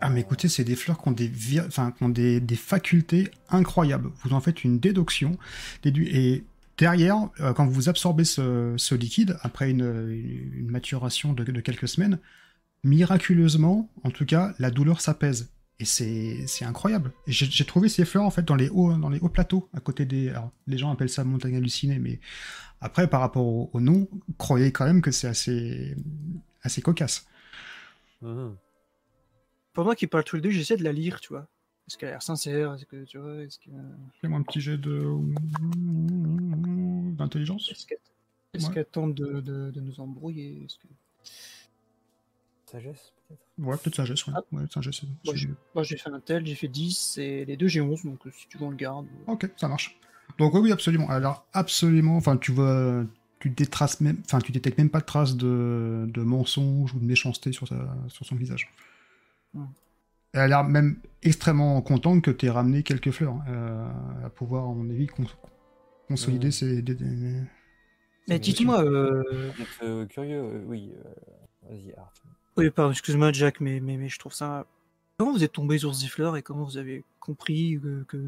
[0.00, 1.30] Ah, mais écoutez, c'est des fleurs qui ont des,
[1.66, 4.10] enfin, qui ont des, des facultés incroyables.
[4.22, 5.38] Vous en faites une déduction,
[5.82, 6.44] dédu- et
[6.76, 10.10] derrière, euh, quand vous absorbez ce, ce liquide, après une,
[10.54, 12.18] une maturation de, de quelques semaines,
[12.84, 15.50] miraculeusement, en tout cas, la douleur s'apaise.
[15.78, 17.12] Et c'est c'est incroyable.
[17.26, 20.06] J'ai trouvé ces fleurs en fait dans les hauts, dans les hauts plateaux, à côté
[20.06, 20.30] des.
[20.30, 22.18] Alors, les gens appellent ça montagne hallucinée, mais
[22.80, 24.08] après, par rapport au, au nom,
[24.38, 25.94] croyez quand même que c'est assez,
[26.62, 27.26] assez cocasse.
[28.22, 28.56] mhm.
[29.74, 31.46] Pendant qu'ils parlent tous les deux, j'essaie de la lire, tu vois.
[31.86, 32.72] Est-ce qu'elle a l'air sincère?
[32.74, 33.70] Est-ce que, tu vois, est-ce que...
[34.20, 35.04] Fais-moi un petit jet de
[37.16, 37.70] d'intelligence.
[37.70, 37.98] Est-ce qu'elle
[38.78, 38.84] Ouais.
[38.84, 40.66] tente de, de- de nous embrouiller?
[40.82, 40.88] Que...
[42.70, 44.34] Sagesse, peut-être Ouais, peut-être sagesse, ouais.
[44.36, 44.40] Ah.
[44.52, 45.56] Ouais, sagesse, c'est- Moi, j'ai- mieux.
[45.74, 48.30] Moi, j'ai fait un tel, j'ai fait 10, et les deux, j'ai 11, donc euh,
[48.30, 49.06] si tu veux, on le garde.
[49.26, 49.98] Ok, ça marche.
[50.38, 51.08] Donc oui, oui, absolument.
[51.08, 53.04] Alors absolument, enfin tu vois,
[53.38, 57.04] tu détraces même, enfin tu détectes même pas de traces de, de mensonge ou de
[57.04, 58.68] méchanceté sur, sa, sur son visage.
[60.32, 63.88] Elle a l'air même extrêmement contente que tu aies ramené quelques fleurs euh,
[64.26, 65.24] à pouvoir, à mon avis, cons-
[66.08, 66.82] consolider ses.
[66.82, 67.04] des- des-
[68.28, 69.22] Mais ses dites-moi, euh...
[69.56, 70.92] Vous êtes euh, curieux euh, Oui.
[70.94, 72.12] euh, Vas-y, Art.
[72.56, 74.66] Oui, pardon, excuse-moi, Jack, mais, mais, mais je trouve ça...
[75.18, 78.04] Comment vous êtes tombé sur ces fleurs et comment vous avez compris que...
[78.08, 78.18] que...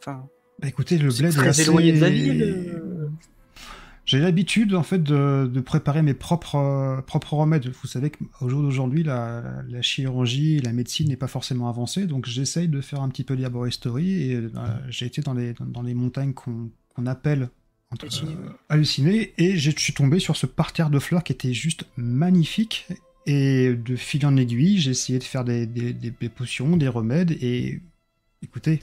[0.00, 0.26] Enfin,
[0.60, 1.62] Bah écoutez, le bled est très assez...
[1.62, 3.08] éloigné de la ville euh,
[4.06, 7.68] J'ai l'habitude en fait de, de préparer mes propres, euh, propres remèdes.
[7.82, 12.06] Vous savez qu'au jour d'aujourd'hui, la, la chirurgie et la médecine n'est pas forcément avancée,
[12.06, 14.48] donc j'essaye de faire un petit peu de laboratorie et euh,
[14.88, 17.48] j'ai été dans les, dans, dans les montagnes qu'on qu'on appelle
[17.90, 18.36] entre, Hallucinées,
[18.68, 22.86] hallucinées et je suis tombé sur ce parterre de fleurs qui était juste magnifique.
[23.26, 26.88] Et de fil en aiguille, j'ai essayé de faire des, des- des- des potions, des
[26.88, 27.80] remèdes et
[28.42, 28.80] écoutez,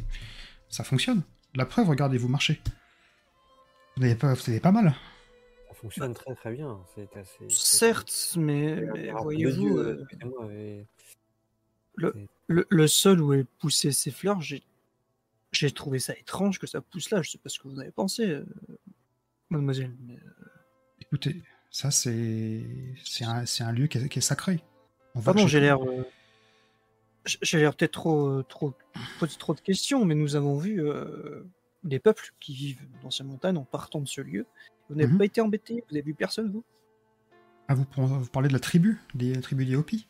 [0.69, 1.21] ça fonctionne.
[1.53, 2.59] La preuve, regardez, vous marchez.
[3.95, 4.95] Vous n'avez pas, vous avez pas mal.
[5.67, 6.79] Ça fonctionne très très bien.
[6.95, 7.45] C'est assez.
[7.49, 8.83] Certes, mais,
[9.21, 10.05] voyez-vous, euh,
[10.49, 10.85] mais-
[11.95, 14.63] le, le sol où est poussé ces fleurs, j'ai
[15.51, 17.21] j'ai trouvé ça étrange que ça pousse là.
[17.21, 18.45] Je sais pas ce que vous en avez pensé, euh,
[19.49, 19.93] mademoiselle.
[20.07, 20.45] mais, euh,
[21.01, 22.63] Écoutez, ça c'est
[23.23, 24.61] un, lieu qui est, qui est sacré.
[25.15, 25.77] On Pardon, j'ai l'air.
[25.83, 26.03] euh,
[27.25, 28.73] J'ai l'air peut-être trop, euh, trop,
[29.19, 31.43] poser trop de questions, mais nous avons vu euh,
[31.83, 34.45] des peuples qui vivent dans ces montagnes en partant de ce lieu.
[34.89, 35.17] Vous n'avez Mhm.
[35.17, 36.63] pas été embêtés Vous avez vu personne, vous?
[37.67, 40.07] Ah, vous, vous parlez de la tribu, des tribus des Hopis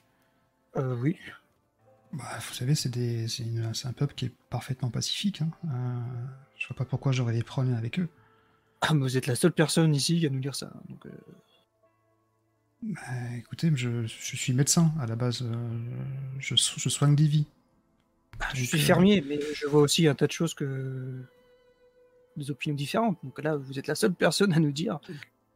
[0.77, 1.17] euh, Oui.
[2.13, 5.41] bah, Vous savez, c'est un peuple qui est parfaitement pacifique.
[5.41, 5.51] hein.
[5.65, 6.25] Euh,
[6.57, 8.09] je vois pas pourquoi j'aurais des problèmes avec eux.
[8.81, 10.71] Ah, mais vous êtes la seule personne ici à nous dire ça.
[10.89, 11.11] Donc, euh,
[12.83, 12.99] Bah,
[13.37, 15.43] écoutez, je, je suis médecin à la base.
[15.43, 15.79] euh,
[16.39, 17.45] je, so- je soigne des vies.
[18.39, 21.23] bah, je suis euh, fermier, mais je vois aussi un tas de choses que.
[22.37, 23.17] des opinions différentes.
[23.23, 24.99] Donc là, vous êtes la seule personne à nous dire.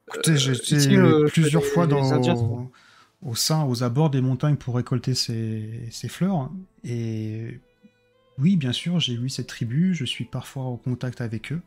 [0.08, 2.72] Écoutez, j'ai Euh, été ici, euh, plusieurs fois dans,
[3.22, 6.52] au sein, aux abords des montagnes pour récolter ces, ces fleurs.
[6.84, 7.60] Et
[8.38, 11.62] oui, bien sûr, j'ai vu cette tribu, je suis parfois en contact avec eux,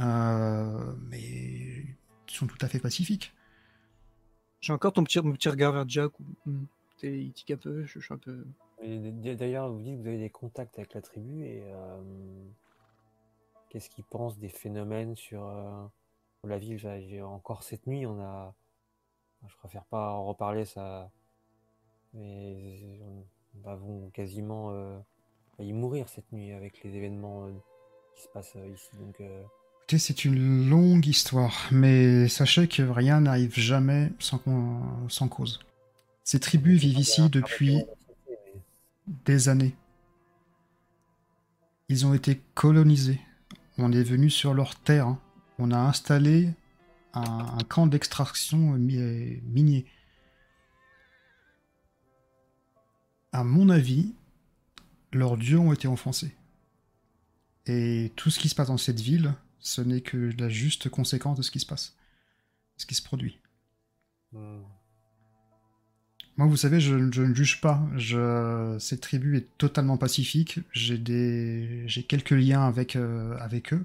[0.00, 1.20] Euh, mais
[2.28, 3.34] ils sont tout à fait pacifiques.
[4.60, 6.12] J'ai encore ton petit, regard vers Jack.
[6.20, 6.66] Où, hmm,
[7.02, 8.44] il tique un peu, je, suis un peu.
[8.82, 12.02] D'ailleurs, vous dites que vous avez des contacts avec la tribu et euh,
[13.70, 15.86] qu'est-ce qu'ils pensent des phénomènes sur euh,
[16.44, 16.78] la ville?
[17.22, 18.54] Encore cette nuit, on a,
[19.48, 21.10] je préfère pas en reparler, ça,
[22.12, 23.00] mais
[23.56, 23.78] on va
[24.12, 24.98] quasiment euh,
[25.58, 27.48] y mourir cette nuit avec les événements
[28.14, 28.90] qui se passent ici.
[28.98, 29.22] Donc
[29.98, 35.60] c'est une longue histoire, mais sachez que rien n'arrive jamais sans, cause.
[36.22, 37.82] Ces tribus vivent ici depuis
[39.24, 39.74] des années.
[41.88, 43.20] Ils ont été colonisés.
[43.78, 45.08] On est venu sur leur terre.
[45.08, 45.18] Hein.
[45.58, 46.50] On a installé
[47.14, 49.86] un, camp d'extraction minier.
[53.32, 54.14] À mon avis,
[55.12, 56.34] leurs dieux ont été enfoncés.
[57.66, 61.38] Et tout ce qui se passe dans cette ville, ce n'est que la juste conséquence
[61.38, 61.94] de ce qui se passe,
[62.76, 63.38] ce qui se produit.
[64.32, 64.62] Hmm.
[66.40, 67.86] Moi, vous savez, je, ne juge pas.
[67.96, 70.60] Je, cette tribu est totalement pacifique.
[70.72, 73.84] J'ai des, j'ai quelques liens avec euh, avec eux.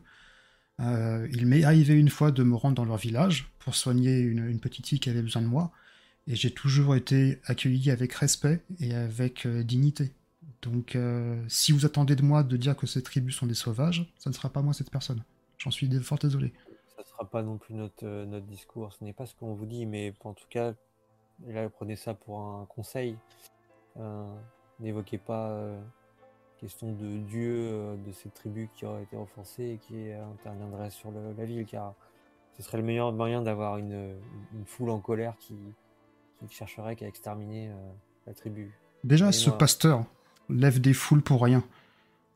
[0.79, 4.59] Euh, il m'est arrivé une fois de me rendre dans leur village pour soigner une,
[4.61, 5.73] petite fille qui avait besoin de moi,
[6.27, 10.13] et j'ai toujours été accueilli avec respect et avec euh, dignité.
[10.61, 10.97] Donc,
[11.49, 14.33] si vous attendez de moi de dire que ces tribus sont des sauvages, ça ne
[14.33, 15.21] sera pas moi cette personne.
[15.57, 16.53] J'en suis fort désolé.
[16.95, 18.93] Ça ne sera pas non plus notre, notre discours.
[18.93, 20.73] Ce n'est pas ce qu'on vous dit, mais en tout cas,
[21.47, 23.17] là, prenez ça pour un conseil.
[23.97, 24.25] Euh,
[24.79, 25.81] n'évoquez pas euh,
[26.59, 31.11] question de Dieu euh, de cette tribu qui aurait été offensée et qui interviendrait sur
[31.11, 31.93] la ville, car
[32.57, 34.15] ce serait le meilleur moyen d'avoir une,
[34.65, 35.55] foule en colère qui,
[36.39, 37.69] qui chercherait qu'à exterminer
[38.25, 38.73] la tribu.
[39.03, 40.05] Déjà, ce pasteur
[40.49, 41.63] lève des foules pour rien.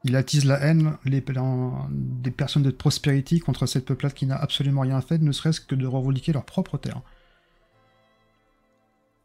[0.05, 4.81] Il attise la haine les, des personnes de prospérité contre cette peuplade qui n'a absolument
[4.81, 7.01] rien fait, ne serait-ce que de revendiquer leur propre terre.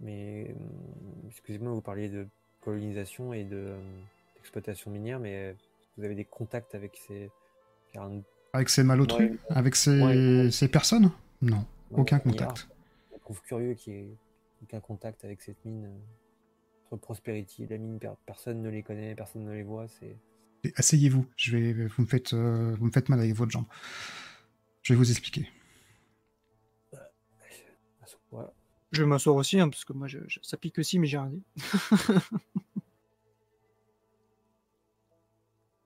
[0.00, 0.54] Mais euh,
[1.28, 2.26] excusez-moi, vous parliez de
[2.60, 3.78] colonisation et euh,
[4.37, 5.54] d'exploitation minière, mais
[5.96, 7.30] vous avez des contacts avec ces.
[8.52, 11.12] Avec ces malotrus Avec ces, ces personnes?
[11.40, 12.68] Non, aucun contact.
[13.12, 14.16] Je trouve curieux qu'il n'y ait
[14.64, 15.84] aucun contact avec cette mine.
[15.84, 19.87] Euh, entre Prosperity et la mine, personne ne les connaît, personne ne les voit.
[19.88, 20.16] C'est.
[20.77, 23.66] Asseyez-vous, je vais, vous me faites, vous me faites mal avec votre jambe.
[24.83, 25.48] Je vais vous expliquer.
[28.94, 31.29] Je vais m'asseoir aussi, hein, parce que moi, je, ça pique aussi, mais j'ai rien
[31.31, 31.42] dit.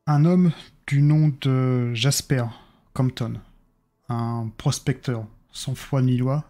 [0.06, 0.52] un homme
[0.86, 2.44] du nom de Jasper
[2.92, 3.40] Compton,
[4.10, 6.44] un prospecteur sans foi ni loi,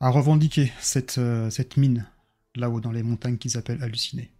[0.00, 2.08] a revendiqué cette, euh, cette mine
[2.56, 4.32] là-haut dans les montagnes qu'ils appellent hallucinées.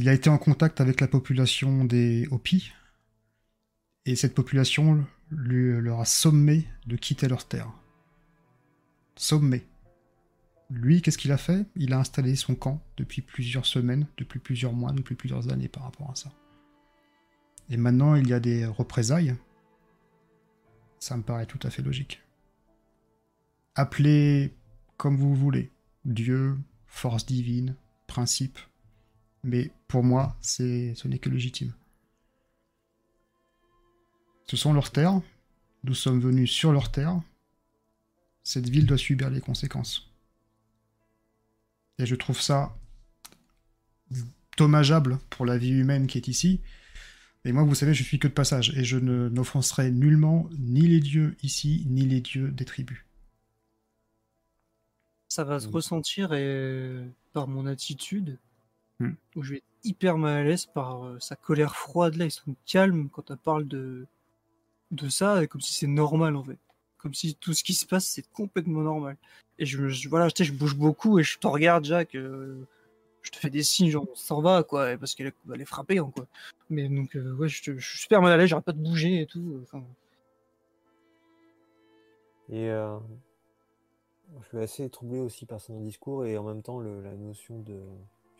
[0.00, 2.72] Il a été en contact avec la population des Hopis,
[4.06, 7.70] et cette population lui, leur a sommé de quitter leur terre.
[9.14, 9.66] Sommé.
[10.70, 11.66] Lui, qu'est-ce qu'il a fait?
[11.76, 15.82] Il a installé son camp depuis plusieurs semaines, depuis plusieurs mois, depuis plusieurs années par
[15.82, 16.32] rapport à ça.
[17.68, 19.36] Et maintenant, il y a des représailles.
[20.98, 22.22] Ça me paraît tout à fait logique.
[23.74, 24.56] Appelez
[24.96, 25.70] comme vous voulez.
[26.06, 28.58] Dieu, force divine, principe.
[29.42, 31.72] Mais pour moi, c'est, ce n'est que légitime.
[34.46, 35.20] Ce sont leurs terres.
[35.84, 37.20] Nous sommes venus sur leurs terres.
[38.42, 40.10] Cette ville doit subir les conséquences.
[41.98, 42.76] Et je trouve ça
[44.56, 46.60] dommageable pour la vie humaine qui est ici.
[47.44, 51.00] Et moi, vous savez, je suis que de passage, et je n'offenserai nullement ni les
[51.00, 52.98] dieux ici, ni les dieux des tribus.
[55.28, 57.02] Ça va se ressentir et...
[57.32, 58.38] par mon attitude,
[59.00, 59.14] hmm.
[59.36, 62.30] où je vais être hyper mal à l'aise par euh, sa colère froide là, et
[62.30, 64.06] son calme quand elle parle de,
[64.90, 66.58] de ça, comme si c'est normal en fait.
[66.98, 69.16] Comme si tout ce qui se passe, c'est complètement normal.
[69.58, 72.14] Et je, voilà, je, je bouge beaucoup et je te regarde, Jacques.
[72.14, 72.66] Euh,
[73.22, 76.26] je te fais des signes, genre, s'en va, quoi, parce qu'elle est frappée, hein, quoi.
[76.70, 79.26] Mais donc, euh, ouais, je, suis super mal à l'aise, j'arrête pas de bouger et
[79.26, 79.62] tout.
[82.48, 82.98] Et euh,
[84.40, 87.80] je suis assez troublé aussi par son discours et en même temps la notion de,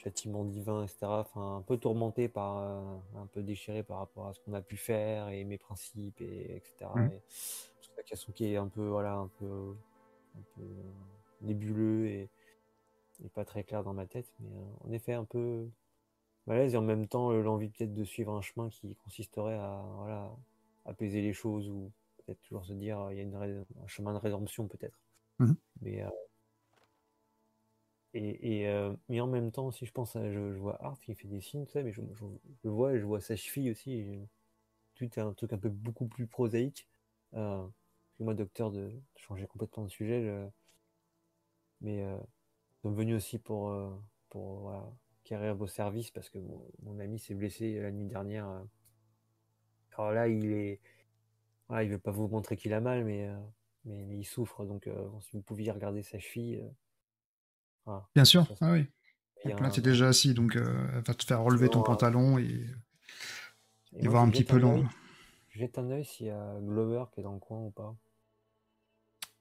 [0.02, 0.98] châtiment divin, etc.
[1.02, 2.80] Enfin, un peu tourmenté par, euh,
[3.16, 6.56] un peu déchiré par rapport à ce qu'on a pu faire et mes principes, et
[6.56, 6.90] etc.
[6.94, 7.10] Mmh.
[7.10, 7.20] Et
[7.96, 9.74] la est un peu, voilà, un peu,
[10.36, 10.62] un peu
[11.42, 12.28] nébuleux et,
[13.34, 15.68] pas très clair dans ma tête, mais euh, en effet un peu
[16.46, 19.84] malaise et en même temps euh, l'envie peut-être de suivre un chemin qui consisterait à,
[19.98, 20.30] voilà,
[20.86, 24.18] apaiser les choses ou peut-être toujours se dire il y a une, un chemin de
[24.18, 24.96] rédemption peut-être.
[25.38, 25.52] Mmh.
[25.82, 26.02] Mais
[28.14, 31.28] et, euh, mais en même temps, si je pense à, je, vois Art qui fait
[31.28, 32.02] des signes, mais je,
[32.64, 34.04] je, vois, je vois sa cheville aussi.
[34.94, 36.88] tout est un truc un peu beaucoup plus prosaïque.
[37.34, 37.66] Euh,
[38.18, 40.50] moi, docteur, de, changer complètement de sujet.
[41.80, 42.18] mais euh,
[42.82, 43.90] sommes venus aussi pour, euh,
[44.28, 44.72] pour
[45.22, 46.38] acquérir vos services parce que
[46.82, 48.48] mon, ami s'est blessé la nuit dernière.
[48.48, 48.62] euh.
[49.96, 50.80] Alors là, il est.
[51.68, 53.38] Voilà, il veut pas vous montrer qu'il a mal, mais, euh,
[53.84, 54.64] mais, il souffre.
[54.64, 54.88] Donc,
[55.20, 56.64] si vous pouviez regarder sa cheville.
[57.88, 57.98] Euh.
[58.14, 58.86] Bien sûr, Ça, ah oui.
[59.44, 61.84] Donc là, un- t'es déjà assis, donc euh, elle va te faire relever ton euh,
[61.84, 62.66] pantalon et, et
[63.96, 64.86] et moi, voir un petit peu long.
[65.50, 67.96] jette un œil s'il y a Glover qui est dans le coin ou pas.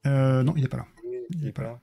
[0.05, 0.87] Euh, non, il est pas là.
[1.03, 1.79] Il Il est pas là.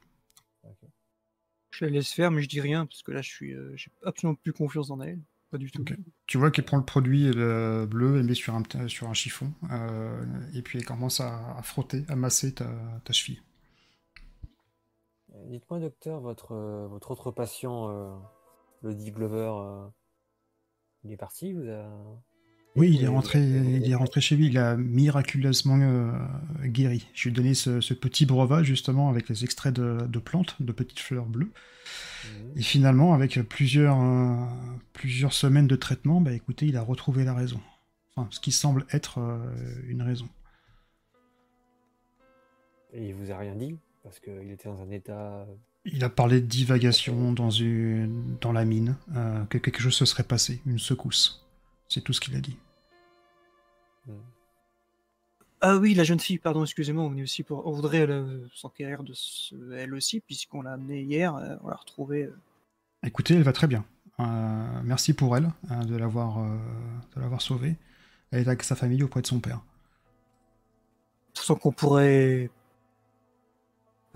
[1.70, 3.90] Je la laisse faire, mais je dis rien parce que là, je suis, euh, j'ai
[4.02, 5.20] absolument plus confiance en elle.
[5.50, 5.84] Pas du tout.
[6.26, 9.52] Tu vois qu'elle prend le produit le bleu, elle met sur un, sur un chiffon,
[9.70, 12.66] euh, et puis elle commence à, à frotter, à masser ta,
[13.04, 13.40] ta cheville.
[15.48, 18.16] Dites-moi, docteur, votre, euh, votre autre patient, euh,
[18.82, 19.86] le dit Glover, euh,
[21.04, 21.88] il est parti vous a...
[22.74, 25.78] Oui, il est rentré, il est rentré chez lui, il a miraculeusement
[26.62, 27.08] guéri.
[27.14, 30.60] Je lui ai donné ce, ce petit breuvage justement avec les extraits de, de plantes,
[30.60, 31.52] de petites fleurs bleues.
[32.26, 32.52] Mhm.
[32.56, 33.96] Et finalement, avec plusieurs,
[34.92, 37.60] plusieurs semaines de traitement, bah écoutez, il a retrouvé la raison.
[38.14, 39.20] Enfin, ce qui semble être
[39.86, 40.28] une raison.
[42.92, 43.74] Et il vous a rien dit?
[44.06, 45.44] Parce qu'il était dans un état.
[45.84, 50.04] Il a parlé de divagation dans, une, dans la mine, euh, que quelque chose se
[50.04, 51.44] serait passé, une secousse.
[51.88, 52.56] C'est tout ce qu'il a dit.
[54.06, 54.14] Mhm.
[55.60, 59.02] Ah oui, la jeune fille, pardon, excusez-moi, on est aussi pour, on voudrait euh, s'enquérir
[59.02, 62.24] de ce- elle aussi, puisqu'on l'a amenée hier, euh, on l'a retrouvée.
[62.26, 62.36] euh,
[63.02, 63.84] Écoutez, elle va très bien.
[64.20, 66.56] Euh, merci pour elle euh, de l'avoir euh,
[67.16, 67.74] de l'avoir sauvée.
[68.30, 69.60] Elle est avec sa famille auprès de son père.
[71.34, 72.50] sans qu'on pourrait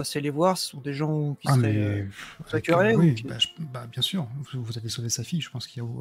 [0.01, 1.73] passer les voir, ce sont des gens qui Ah seraient.
[1.73, 4.27] mais euh, oui, ou- bah, je- bah, bien sûr.
[4.53, 5.41] Vous, vous avez sauvé sa fille.
[5.43, 5.93] Je pense qu'il n'y a,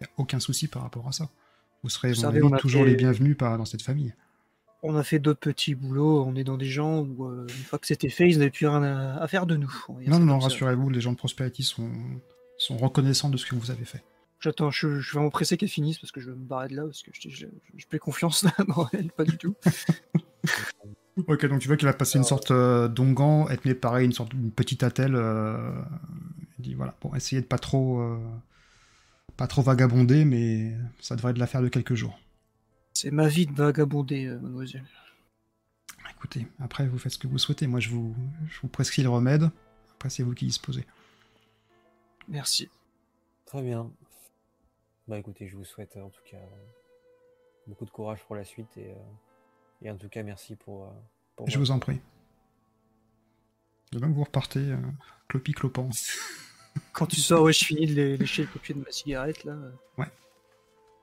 [0.00, 1.28] y a aucun souci par rapport à ça.
[1.82, 4.14] Vous serez Vous savez, avis, toujours fait- les bienvenus par- dans cette famille.
[4.82, 7.78] On a fait d'autres petits boulots, on est dans des gens où, euh, une fois
[7.78, 9.72] que c'était fait, ils n'avaient plus rien à, à faire de nous.
[10.06, 11.90] Non, non, non, rassurez-vous, les gens de Prosperity sont,
[12.58, 14.02] sont reconnaissants de ce que vous avez fait.
[14.40, 16.74] J'attends, je, je suis vraiment pressé qu'elle finisse parce que je veux me barrer de
[16.74, 17.46] là, parce que je, je,
[17.76, 18.44] je plais confiance
[18.76, 19.54] dans elle, pas du tout.
[21.28, 24.12] Ok, donc tu vois qu'il va passer une sorte euh, d'ongan, être né pareil, une
[24.12, 25.14] sorte de petite attelle.
[25.14, 25.70] euh,
[26.58, 28.18] il dit voilà, bon, essayez de pas trop, euh,
[29.36, 32.18] pas trop vagabonder, mais ça devrait être l'affaire de quelques jours.
[32.94, 34.84] C'est ma vie de vagabonder, euh, mademoiselle.
[36.10, 37.66] Écoutez, après vous faites ce que vous souhaitez.
[37.66, 38.14] Moi, je vous,
[38.48, 39.50] je vous prescris le remède.
[39.94, 40.86] Après, c'est vous qui disposez.
[42.28, 42.68] Merci.
[43.44, 43.90] Très bien.
[45.08, 46.38] Bah écoutez, je vous souhaite en tout cas
[47.66, 48.94] beaucoup de courage pour la suite et, euh,
[49.82, 50.84] et en tout cas merci pour.
[50.84, 50.90] euh,
[51.36, 52.00] pour Je vous en prie.
[53.92, 54.76] De même que vous repartez, euh,
[55.28, 55.90] clopi clopant.
[56.94, 59.56] Quand tu sors, ouais, je finis de lé- lécher le papier de ma cigarette, là.
[59.98, 60.10] Ouais.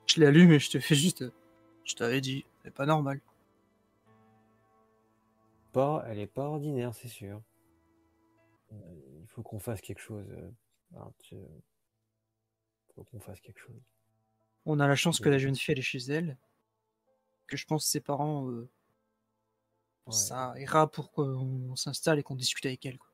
[0.06, 1.24] Je l'allume et je te fais juste.
[1.84, 3.20] Je t'avais dit, c'est pas normal.
[5.72, 7.40] Pas, elle est pas ordinaire, c'est sûr.
[8.72, 8.76] Euh,
[9.20, 10.26] il faut qu'on fasse quelque chose.
[11.20, 13.80] tu- Il faut qu'on fasse quelque chose.
[14.66, 16.36] On a la chance que la jeune fille elle est chez elle,
[17.50, 18.68] que je pense ses parents, euh,
[20.06, 20.14] Ouais.
[20.14, 22.96] ça ira pour qu'on s'installe et qu'on discute avec elle.
[22.98, 23.08] quoi.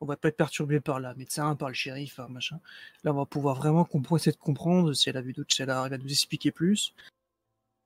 [0.00, 2.58] On va pas être perturbé par la médecin, par le shérif, par machin.
[3.04, 5.62] Là, on va pouvoir vraiment comprendre, essayer de comprendre si elle a vu d'autres, si
[5.62, 6.94] elle arrive à nous expliquer plus.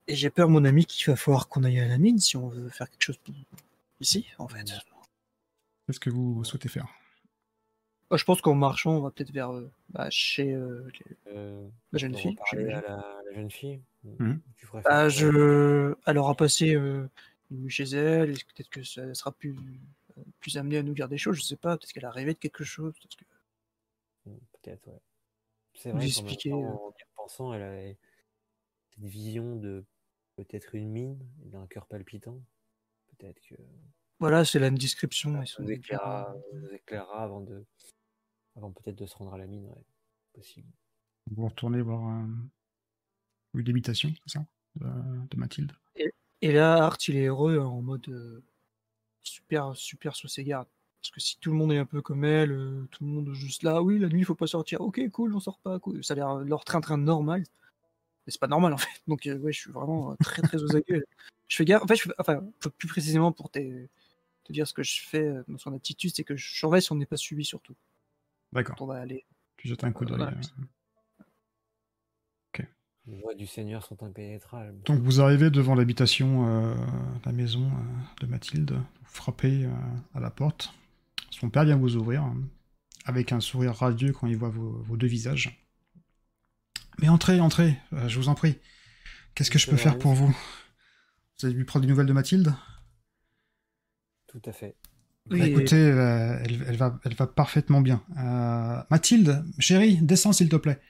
[0.07, 2.49] Et j'ai peur, mon ami, qu'il va falloir qu'on aille à la mine si on
[2.49, 3.19] veut faire quelque chose
[4.01, 4.65] ici, en fait.
[5.87, 6.87] Qu'est-ce que vous souhaitez faire
[8.13, 11.99] je pense qu'en marchant, on va peut-être vers euh, bah, chez euh, les- Euh, la
[11.99, 12.37] jeune fille.
[12.53, 13.81] à la, jeune fille.
[14.57, 15.95] Tu Bah, je...
[16.07, 17.09] Elle aura passé euh,
[17.51, 19.57] une nuit chez elle, peut-être que ça sera plus,
[20.19, 22.33] euh, plus amenée à nous dire des choses, je sais pas, peut-être qu'elle a rêvé
[22.35, 22.93] de quelque chose.
[22.95, 23.25] peut-être que-
[24.31, 25.01] Mm, Peut-être, ouais.
[25.75, 26.69] C'est Vous vrai expliquer, temps, euh.
[26.89, 27.97] en y repensant, elle avait
[28.91, 29.85] cette vision de
[30.37, 32.41] peut-être une mine, et d'un cœur palpitant.
[33.19, 33.55] Peut-être que
[34.19, 35.45] Voilà, c'est la description.
[35.47, 37.65] ça nous nous éclairera avant de,
[38.57, 39.85] avant peut-être de se rendre à la mine, ouais.
[40.33, 40.69] Possible.
[41.31, 42.27] Vous retournez voir euh,
[43.55, 44.47] une habitation, c'est ça?
[44.77, 44.87] De,
[45.31, 45.73] de Mathilde.
[46.43, 48.45] Et là, Art, il est heureux en mode euh,
[49.23, 50.69] super, super sous ses gardes.
[51.01, 53.29] Parce que si tout le monde est un peu comme elle, euh, tout le monde
[53.29, 54.83] est juste là, oui, la nuit, il faut pas sortir.
[54.83, 55.79] Ok, cool, on sort pas.
[55.79, 56.05] Cool.
[56.05, 57.45] Ça a l'air leur train-train normal.
[58.27, 58.89] Mais c'est pas normal, en fait.
[59.07, 61.03] Donc, euh, ouais, je suis vraiment euh, très, très aux aguets.
[61.49, 61.83] Je fais gaffe.
[61.83, 62.45] En fait, je fais- enfin,
[62.77, 63.87] plus précisément pour te,
[64.43, 66.97] te dire ce que je fais dans son attitude, c'est que je surveille si on
[66.97, 67.77] n'est pas suivi, surtout.
[68.53, 68.77] D'accord.
[68.77, 69.27] Quand on va aller.
[69.57, 70.17] Tu jettes un coup d'œil.
[70.17, 70.33] Voilà.
[70.33, 70.63] euh.
[73.09, 74.83] Les voies du Seigneur sont impénétrables.
[74.83, 76.75] Donc vous arrivez devant l'habitation, euh,
[77.25, 79.71] la maison euh, de Mathilde, vous frappez euh,
[80.15, 80.75] à la porte.
[81.31, 82.37] Son père vient vous ouvrir, hein,
[83.05, 85.65] avec un sourire radieux quand il voit vos, vos deux visages.
[86.99, 88.59] Mais entrez, entrez, euh, je vous en prie.
[89.37, 90.37] Qu'est-ce que je peux faire pour vous?
[91.39, 92.55] Vous avez dû prendre des nouvelles de Mathilde?
[94.27, 94.75] Tout à fait.
[95.31, 98.03] Bah, Oui, écoutez, euh, elle, elle va, elle va parfaitement bien.
[98.19, 100.81] Euh, Mathilde, chérie, descends s'il te plaît.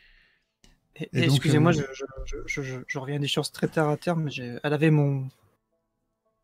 [1.14, 4.30] excusez-moi, euh, je, je, je, je, je reviens des choses très terre à terre, mais
[4.30, 5.28] j'ai- elle avait mon,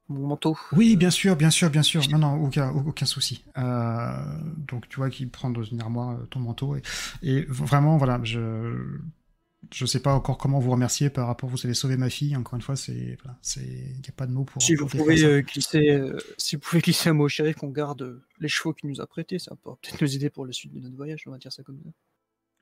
[0.09, 0.57] mon manteau.
[0.73, 2.03] Oui, bien sûr, bien sûr, bien sûr.
[2.11, 3.45] Non, non, aucun, aucun souci.
[3.59, 4.17] Euh,
[4.57, 6.77] donc, tu vois qu'il prend dans une armoire ton manteau.
[6.77, 6.83] Et,
[7.23, 8.99] et vraiment, voilà, je
[9.73, 11.49] je sais pas encore comment vous remercier par rapport.
[11.49, 12.37] Vous avez sauvé ma fille.
[12.37, 14.63] Encore une fois, c'est voilà, c'est il n'y a pas de mots pour.
[14.63, 17.71] Si vous pouvez euh, glisser, euh, si vous pouvez glisser un mot au shérif qu'on
[17.71, 20.53] garde euh, les chevaux qu'il nous a prêtés, ça peut peut-être nous aider pour la
[20.53, 21.23] suite de notre voyage.
[21.27, 21.91] On va dire ça comme ça.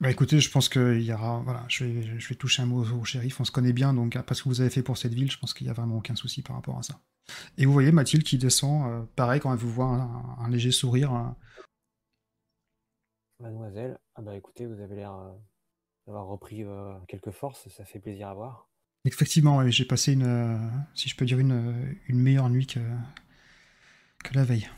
[0.00, 2.82] Bah écoutez, je pense qu'il y aura, voilà, je vais, je vais toucher un mot
[2.82, 5.12] au shérif, on se connaît bien, donc après ce que vous avez fait pour cette
[5.12, 7.02] ville, je pense qu'il y a vraiment aucun souci par rapport à ça.
[7.58, 10.70] Et vous voyez Mathilde qui descend, euh, pareil, quand elle vous voit un, un léger
[10.70, 11.36] sourire, hein.
[13.40, 15.32] Mademoiselle, ah bah écoutez, vous avez l'air euh,
[16.10, 18.68] d'avoir repris euh, quelques forces, ça fait plaisir à voir.
[19.04, 20.58] Effectivement, j'ai passé une, euh,
[20.94, 22.80] si je peux dire, une, euh, une meilleure nuit que,
[24.24, 24.68] que la veille.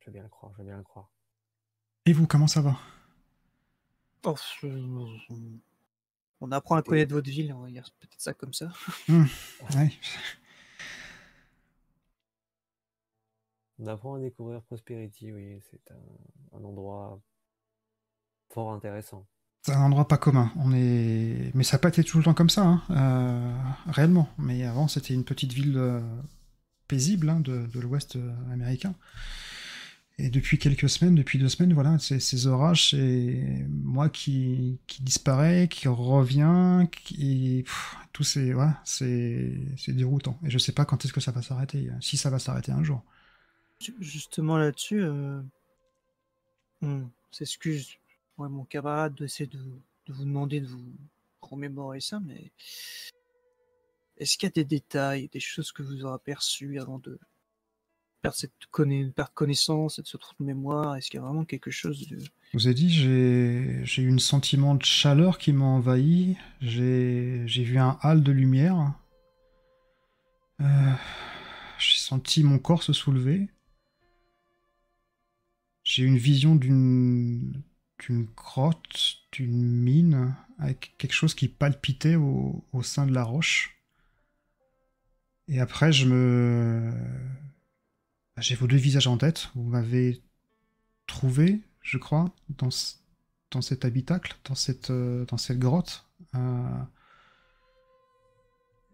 [0.00, 1.10] Je veux bien le croire, je veux bien le croire.
[2.06, 2.78] Et vous, comment ça va?
[4.24, 5.58] Oh, je-
[6.40, 8.72] on apprend à connaître votre ville, on va dire peut-être ça comme ça.
[9.08, 9.92] Ouais.
[13.78, 17.20] On apprend à découvrir Prosperity, oui, c'est un, un endroit
[18.50, 19.26] fort intéressant.
[19.62, 20.52] C'est un endroit pas commun.
[20.56, 23.54] On est, mais ça n'a pas été tout le temps comme ça, hein, euh,
[23.86, 24.28] réellement.
[24.38, 26.00] Mais avant, c'était une petite ville euh,
[26.86, 28.94] paisible hein, de, de l'Ouest euh, américain.
[30.16, 35.66] Et depuis quelques semaines, depuis deux semaines, voilà, ces orages, c'est moi qui, qui disparaît,
[35.66, 40.38] qui revient, qui pff, tout c'est voilà, c'est c'est déroutant.
[40.44, 42.84] Et je sais pas quand est-ce que ça va s'arrêter, si ça va s'arrêter un
[42.84, 43.02] jour.
[43.80, 45.42] Ju- Justement là-dessus, euh,
[46.82, 47.88] on s'excuse,
[48.38, 50.84] mon camarade, d'essayer de, de vous demander de vous
[51.40, 52.52] remémorer ça, mais
[54.16, 57.18] est-ce qu'il y a des détails, des choses que vous aurez aperçues avant de
[58.22, 60.96] perdre cette conna- perdre connaissance, cette trou de mémoire?
[60.96, 62.18] Est-ce qu'il y a vraiment quelque chose de...
[62.18, 66.36] Je vous ai dit, j'ai eu un sentiment de chaleur qui m'a envahi.
[66.60, 68.94] J'ai vu un halo de lumière.
[70.60, 70.92] Euh,
[71.78, 73.48] j'ai senti mon corps se soulever.
[75.82, 77.60] J'ai une vision d'une
[77.98, 83.76] d'une grotte, d'une mine, avec quelque chose qui palpitait au, au sein de la roche.
[85.48, 86.92] Et après, je me...
[88.38, 89.50] J'ai vos deux visages en tête.
[89.54, 90.20] Vous m'avez
[91.06, 92.96] trouvé, je crois, dans, ce-
[93.50, 96.06] dans cet habitacle, dans cette, euh, dans cette grotte.
[96.34, 96.82] Euh,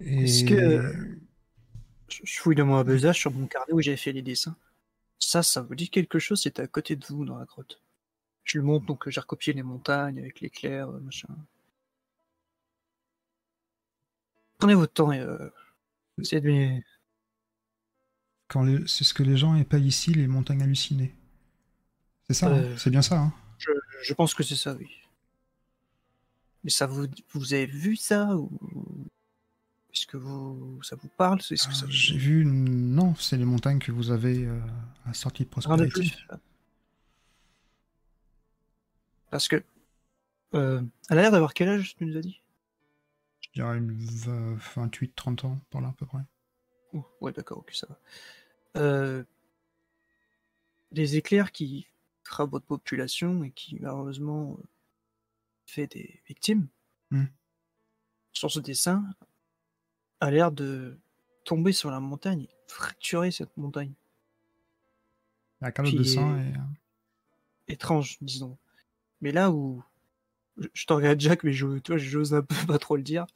[0.01, 0.25] et...
[0.25, 1.19] Est-ce que-
[2.09, 4.57] Je fouille dans mon besace sur mon carnet où j'avais fait les dessins.
[5.19, 7.81] Ça, ça vous dit quelque chose, c'était à côté de vous dans la grotte.
[8.45, 11.29] Je le montre, donc j'ai recopié les montagnes avec l'éclair, euh, machin.
[14.59, 15.51] Prenez votre temps et euh,
[16.19, 16.83] essayez de
[18.49, 21.15] quand les- C'est ce que les gens appellent ici les montagnes hallucinées.
[22.27, 23.19] C'est ça, hein Euh, c'est bien ça.
[23.21, 23.71] hein Je,
[24.03, 24.89] je pense que c'est ça, oui.
[26.65, 28.51] Mais ça vous, vous avez vu ça ou
[29.93, 31.39] est-ce que vous, ça vous parle?
[31.41, 31.91] Est-ce que ça Euh.
[31.91, 34.61] J'ai vu, non, c'est les montagnes que vous avez euh,
[35.07, 36.13] à sortie de Prosperity.
[39.31, 39.63] Parce que
[40.55, 42.41] euh, elle a l'air d'avoir quel âge tu nous as dit?
[43.41, 46.23] Je dirais une 28-30 ans, par là à peu près.
[46.93, 47.99] Oh, ouais, d'accord, ok, ça va.
[48.77, 49.25] Euh,
[50.93, 51.87] des éclairs qui
[52.25, 54.65] frappent votre population et qui, malheureusement, euh,
[55.67, 56.67] fait des victimes.
[57.11, 57.27] Hmm.
[58.33, 59.05] Sur ce dessin,
[60.21, 60.99] a l'air de
[61.45, 63.93] tomber sur la montagne, fracturer cette montagne.
[65.61, 66.49] La calotte de sang et...
[66.49, 66.61] euh,
[67.69, 68.57] Étrange, disons.
[69.21, 69.83] Mais là où.
[70.57, 73.27] Je, je te regarde, Jack, mais je, toi, j'ose un peu pas trop le dire.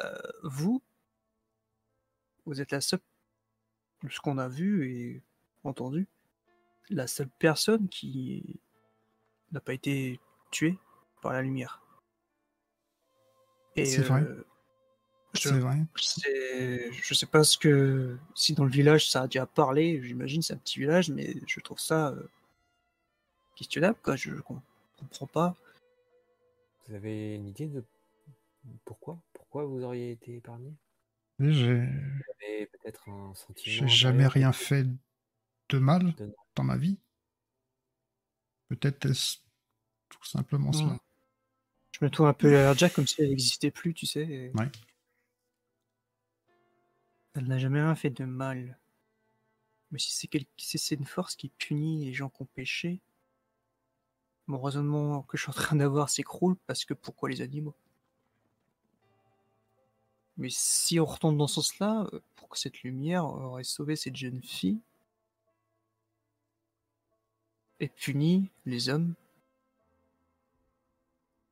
[0.00, 0.82] Euh, vous,
[2.46, 3.00] vous êtes la seule,
[4.02, 5.22] de ce qu'on a vu et
[5.62, 6.06] entendu,
[6.90, 8.60] la seule personne qui
[9.52, 10.78] n'a pas été tuée
[11.22, 11.80] par la lumière.
[13.76, 14.20] Et C'est vrai.
[14.22, 14.44] euh,
[15.34, 15.78] je, C'est vrai.
[15.96, 18.16] c'est- je sais pas ce que.
[18.34, 21.60] Si dans le village ça a déjà parlé, j'imagine c'est un petit village, mais je
[21.60, 22.28] trouve ça euh,
[23.56, 24.16] questionnable, quoi.
[24.16, 24.62] Je comprends
[25.32, 25.56] pas.
[26.86, 27.84] Vous avez une idée de
[28.84, 29.18] pourquoi?
[29.32, 30.74] Pourquoi vous auriez été épargné?
[31.38, 33.86] J'ai peut-être un sentiment.
[33.86, 34.86] j'ai jamais rien fait
[35.68, 36.98] de mal de- dans ma vie.
[38.68, 39.38] Peut-être est-ce
[40.08, 40.72] tout simplement Hmm.
[40.74, 40.98] cela.
[41.92, 44.22] Je me trouve un peu à Jack comme si elle n'existait plus, tu sais.
[44.22, 44.68] et- Ouais.
[47.34, 48.78] Elle n'a jamais rien fait de mal.
[49.90, 53.00] Mais si c'est quel- si c'est une force qui punit les gens qui ont péché,
[54.46, 57.74] mon raisonnement que je suis en train d'avoir s'écroule parce que pourquoi les animaux?
[60.36, 64.14] Mais si on retombe dans ce sens-là, euh, pourquoi que cette lumière aurait sauvé cette
[64.16, 64.80] jeune fille
[67.80, 69.14] et puni les hommes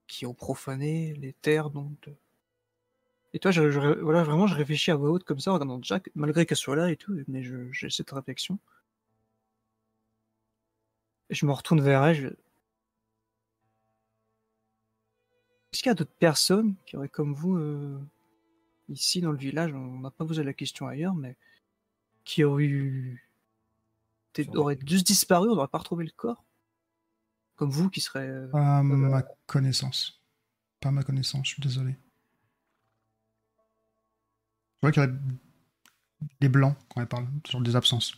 [0.07, 2.15] qui ont profané les terres donc de-
[3.35, 3.63] Et toi, je,
[4.01, 6.77] voilà, vraiment, je réfléchis à voix haute comme ça en regardant Jack, malgré qu'elle soit
[6.77, 8.59] là et tout, mais j'ai cette réflexion.
[11.31, 12.37] Je me retourne vers elle.
[15.73, 17.99] Est-ce qu'il y a d'autres personnes qui auraient comme vous, euh,
[18.89, 21.37] ici dans le village, on n'a pas posé la question ailleurs, mais
[22.25, 23.27] qui auraient eu...
[24.55, 26.45] auraient juste disparu, on n'aurait pas retrouvé le corps?
[27.57, 28.29] Comme vous qui serait...
[28.29, 28.83] euh, bah.
[28.83, 30.21] ma connaissance.
[30.81, 31.93] Pas ma connaissance, je suis désolé.
[34.75, 35.13] Je vois qu'il y a
[36.41, 38.15] des blancs quand elle parle, sur des absences.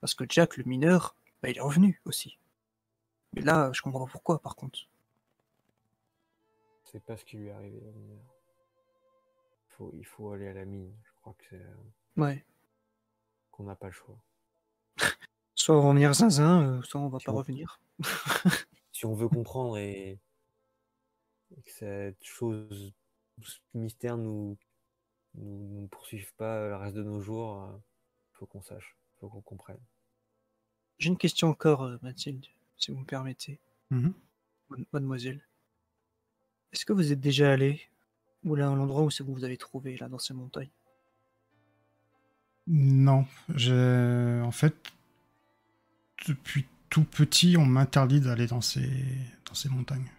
[0.00, 2.38] Parce que Jack, le mineur, bah, il est revenu aussi.
[3.32, 4.80] Mais là, je comprends pas pourquoi, par contre.
[6.92, 7.80] C'est pas ce qui lui est arrivé.
[7.80, 8.22] au mineur.
[9.68, 10.94] Il faut, il faut aller à la mine.
[11.04, 11.74] Je crois que c'est euh,
[12.22, 12.44] Ouais.
[13.50, 14.22] qu'on n'a pas le choix.
[15.54, 17.80] Soit on va revenir zinzin, euh, soit on va pas revenir.
[18.94, 20.20] Si on veut comprendre et,
[21.56, 22.92] et que cette chose,
[23.40, 24.56] ce mystère nous,
[25.34, 27.68] nous, nous poursuive pas le reste de nos jours,
[28.32, 29.80] il faut qu'on sache, il faut qu'on comprenne.
[30.98, 32.44] J'ai une question encore, euh, Mathilde,
[32.76, 33.58] si vous me permettez.
[33.90, 34.12] Mhm.
[34.68, 35.42] Mad- Mademoiselle.
[36.72, 37.82] Est-ce que vous êtes déjà allé
[38.44, 40.70] ou là, à l'endroit où c'est que vous avez trouvé, là, dans ces montagnes?
[42.66, 44.74] Non, j'ai en fait
[46.26, 48.88] depuis tout petit, on m'interdit d'aller dans ces
[49.46, 50.10] dans ces montagnes.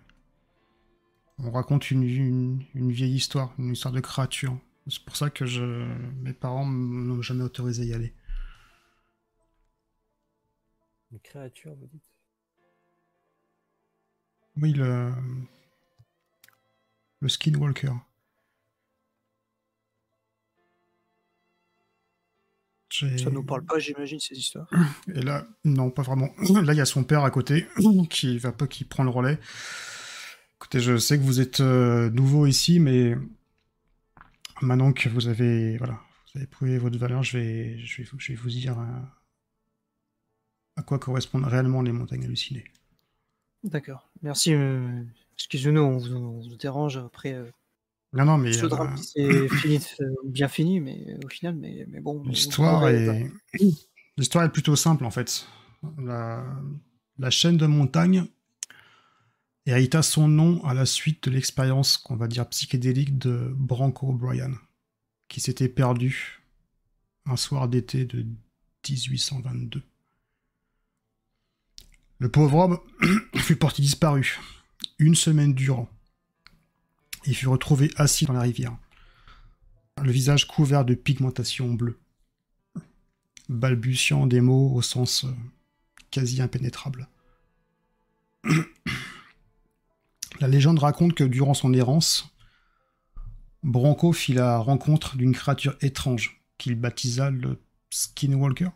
[1.40, 4.58] On raconte une, une, une vieille histoire, une histoire de créature.
[4.88, 5.64] C'est pour ça que je,
[6.22, 8.14] mes parents m'ont jamais autorisé à y aller.
[11.12, 12.04] Une créature, vous dites?
[14.58, 15.14] Oui, le
[17.24, 17.94] le skinwalker.
[22.92, 24.68] Ça nous parle pas, j'imagine, ces histoires.
[25.16, 26.30] Et là, non, pas vraiment.
[26.62, 27.66] Là, il y a son père à côté
[28.12, 29.40] qui va pas, qui prend le relais.
[30.58, 33.16] Écoutez, je sais que vous êtes euh, nouveau ici, mais
[34.62, 36.00] maintenant que vous avez, voilà,
[36.34, 38.86] vous avez prouvé votre valeur, je vais, je vais, vous- je vais vous dire euh,
[40.76, 42.66] à quoi correspondent réellement les montagnes hallucinées.
[43.64, 44.08] D'accord.
[44.22, 44.54] Merci.
[44.54, 45.02] euh,
[45.36, 47.34] Excusez-nous, on vous, on vous dérange après.
[47.34, 47.50] euh,
[48.14, 51.30] Non, non, mais ce euh, drame qui s'est fini, euh, bien fini, mais euh, au
[51.30, 52.22] final, mais, mais bon.
[52.24, 53.32] on- l'histoire est,
[54.18, 55.48] l'histoire est plutôt simple en fait.
[55.98, 56.46] La,
[57.20, 58.26] la chaîne de montagnes
[59.66, 64.52] hérita son nom à la suite de l'expérience qu'on va dire psychédélique de Branko O'Brien,
[65.28, 66.42] qui s'était perdu
[67.26, 68.26] un soir d'été de
[68.90, 69.82] 1822.
[72.20, 72.80] Le pauvre homme
[73.36, 74.40] fut porté disparu
[75.04, 75.90] une semaine durant.
[77.26, 78.76] Il fut retrouvé assis dans la rivière,
[80.02, 82.00] le visage couvert de pigmentation bleue,
[83.50, 85.32] balbutiant des mots au sens euh,
[86.10, 87.08] quasi impénétrable.
[90.40, 92.34] La légende raconte que durant son errance,
[93.62, 98.72] Bronco fit la rencontre d'une créature étrange qu'il baptisa le Skinwalker.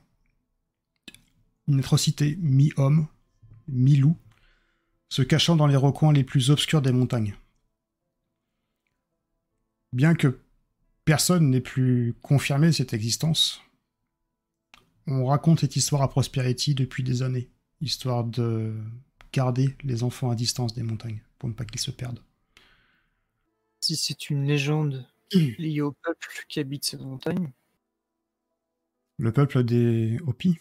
[1.67, 3.07] Une atrocité mi-homme,
[3.67, 4.15] mi-loup,
[5.09, 7.35] se cachant dans les recoins les plus obscurs des montagnes.
[9.93, 10.39] Bien que
[11.05, 13.61] personne n'ait plus confirmé cette existence,
[15.07, 17.49] on raconte cette histoire à Prosperity depuis des années,
[17.79, 18.75] histoire de
[19.31, 22.21] garder les enfants à distance des montagnes, pour ne pas qu'ils se perdent.
[23.79, 27.51] Si c'est une légende liée au peuple qui habite ces montagnes,
[29.19, 30.59] Le peuple des Hopi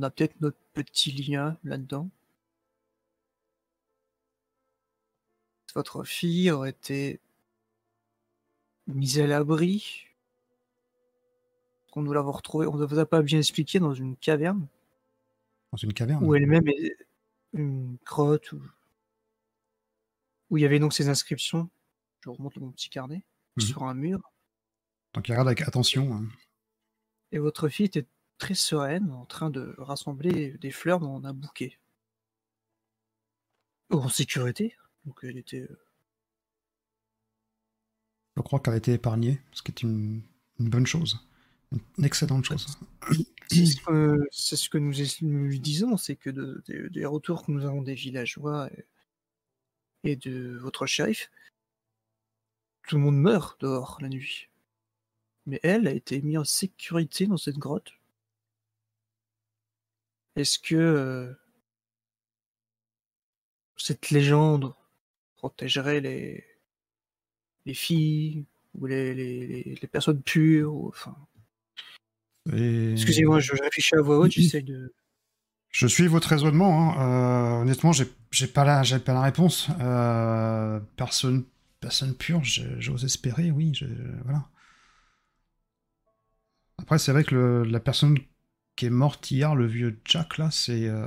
[0.00, 2.08] a peut-être notre petit lien là-dedans.
[5.74, 7.20] Votre fille aurait été
[8.86, 10.06] mise à l'abri.
[11.94, 14.66] On nous l'avons retrouvée, on ne vous a pas bien expliqué, dans une caverne,
[15.72, 16.24] dans une caverne.
[16.24, 16.96] où elle-même est
[17.52, 18.62] une grotte, où...
[20.50, 21.68] où il y avait donc ces inscriptions.
[22.20, 23.22] Je remonte mon petit carnet,
[23.56, 23.62] Mhm.
[23.66, 24.20] sur un mur.
[25.12, 26.14] Donc il regarde avec attention.
[26.14, 26.24] hein.
[27.30, 28.06] Et votre fille était
[28.42, 31.78] très sereine, en train de rassembler des fleurs dans un bouquet.
[33.90, 34.76] En sécurité.
[35.04, 35.60] Donc elle était.
[35.60, 35.78] euh,
[38.36, 40.22] Je crois qu'elle a été épargnée, ce qui est une,
[40.58, 41.24] une bonne chose.
[41.98, 42.66] Une excellente chose.
[43.48, 47.06] C'est ce que, c'est ce que nous, nous lui disons, c'est que de- de- des
[47.06, 48.86] retours que nous avons des villageois et,
[50.02, 51.30] et de votre shérif,
[52.88, 54.48] tout le monde meurt dehors la nuit.
[55.46, 57.92] Mais elle a été mise en sécurité dans cette grotte.
[60.36, 61.32] Est-ce que euh,
[63.76, 64.74] cette légende
[65.36, 66.44] protégerait les,
[67.66, 70.72] les filles ou les, les, personnes pures.
[70.74, 71.16] ou- enfin,
[72.52, 74.94] Et- Excusez-moi, je réfléchis à voix haute, j'essaie de.
[75.70, 76.92] Je suis votre raisonnement.
[76.92, 77.58] hein.
[77.58, 79.68] Euh, honnêtement, j'ai pas la, j'ai pas la réponse.
[79.80, 81.44] Euh, personne,
[81.80, 82.42] personne pure.
[82.44, 83.72] J'ose espérer, oui.
[83.74, 83.86] je-
[84.24, 84.48] voilà.
[86.78, 88.18] Après, c'est vrai que le- la personne
[88.82, 91.06] qui est morte hier, le vieux Jack là, c'est, euh,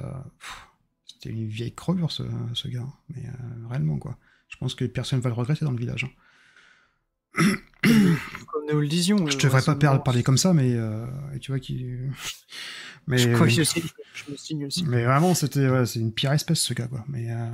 [1.05, 2.23] c'était une vieille crevure ce,
[2.53, 2.87] ce gars.
[3.09, 4.17] Mais euh, réellement quoi.
[4.47, 6.05] Je pense que personne va le regretter dans le village.
[6.05, 7.43] hein.
[7.83, 9.17] Comme nous le disions.
[9.27, 11.85] Je le devrais pas raisonnement, par- parler comme ça, mais euh, et tu vois qui.
[13.07, 14.83] Mais Je, crois que je, me signe aussi.
[14.85, 17.03] Mais vraiment, c'était ouais, c'est une pire espèce ce gars, quoi.
[17.07, 17.49] Mais euh,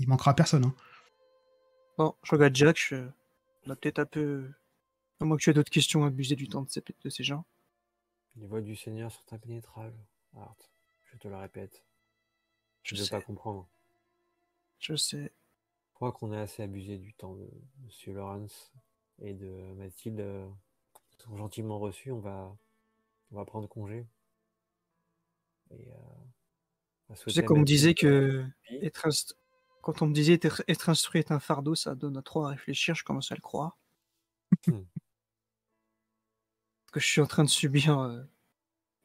[0.00, 0.66] il manquera à personne.
[0.66, 0.74] Hein.
[1.96, 2.96] Bon, je regarde Jack, je...
[3.66, 4.44] on a peut-être un peu.
[5.20, 7.46] À moins que tu aies d'autres questions, abuser du temps de ces, de ces gens.
[8.36, 9.98] Les voix du Seigneur sont impénétrables,
[10.34, 10.56] Art.
[11.04, 11.84] Je te le répète.
[12.82, 13.10] Je Je ne veux sais.
[13.10, 13.68] pas comprendre.
[14.78, 15.32] Je sais.
[15.88, 17.48] Je crois qu'on a assez abusé du temps de
[17.84, 18.72] Monsieur Lawrence
[19.20, 20.20] et de Mathilde.
[20.20, 22.10] Ils sont gentiment reçus.
[22.10, 22.56] On va,
[23.30, 24.06] on va prendre congé.
[25.70, 28.44] Et, euh, souhaiter sais, me disait que
[28.82, 29.08] être
[29.82, 32.94] quand on me disait être, être instruit est un fardeau, ça donne trop à réfléchir,
[32.94, 33.78] je commence à le croire.
[34.66, 34.82] Hmm.
[36.92, 38.20] Que je suis en train de subir euh,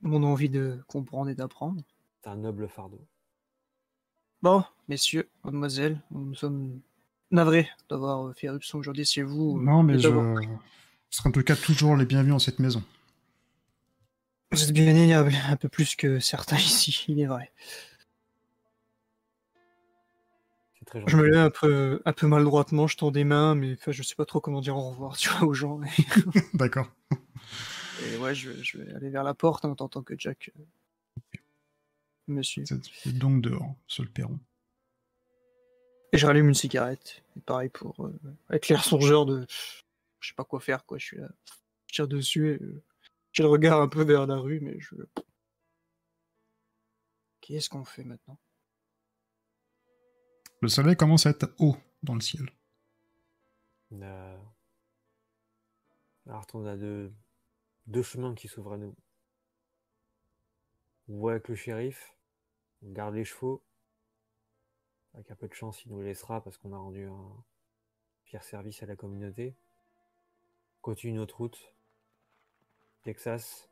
[0.02, 1.82] mon envie de comprendre et d'apprendre.
[2.22, 3.00] C'est un noble fardeau.
[4.42, 6.80] Bon, messieurs, mademoiselles, nous sommes
[7.32, 9.60] navrés d'avoir fait éruption aujourd'hui chez vous.
[9.62, 10.10] Non, mais je.
[10.10, 10.38] Vous
[11.10, 12.84] serez en tout cas toujours les bienvenus dans cette maison.
[14.52, 17.52] Vous êtes bien ignoble, un peu plus que certains ici, il est vrai.
[20.80, 23.74] C'est très Je me lève un peu, un peu maladroitement, je tends des mains, mais
[23.74, 25.80] enfin, je sais pas trop comment dire au revoir tu vois, aux gens.
[26.54, 26.90] D'accord.
[28.06, 30.64] Et ouais, je, je vais aller vers la porte en tentant que Jack euh,
[32.28, 32.66] me suive.
[32.70, 34.40] Vous êtes donc dehors, sur le perron.
[36.14, 37.24] Et je rallume une cigarette.
[37.36, 38.20] Et pareil pour euh,
[38.54, 39.46] éclair songeur de.
[40.20, 40.98] Je sais pas quoi faire, quoi.
[40.98, 41.30] Je suis là.
[41.88, 42.62] Je tire dessus et.
[42.62, 42.84] euh,
[43.34, 44.96] J'ai le regard un peu vers la rue, mais je.
[47.42, 48.38] Qu'est-ce qu'on fait maintenant?
[50.62, 52.50] Le soleil commence à être haut dans le ciel.
[53.92, 54.36] On a...
[56.30, 57.14] Art, on a deux,
[57.88, 58.96] deux chemins qui s'ouvrent à nous.
[61.10, 62.16] On voit avec le shérif,
[62.84, 63.64] on garde les chevaux.
[65.14, 67.44] Avec un peu de chance, il nous les laissera parce qu'on a rendu un
[68.26, 69.56] fier service à la communauté.
[70.78, 71.74] On continue notre route.
[73.04, 73.70] Texas.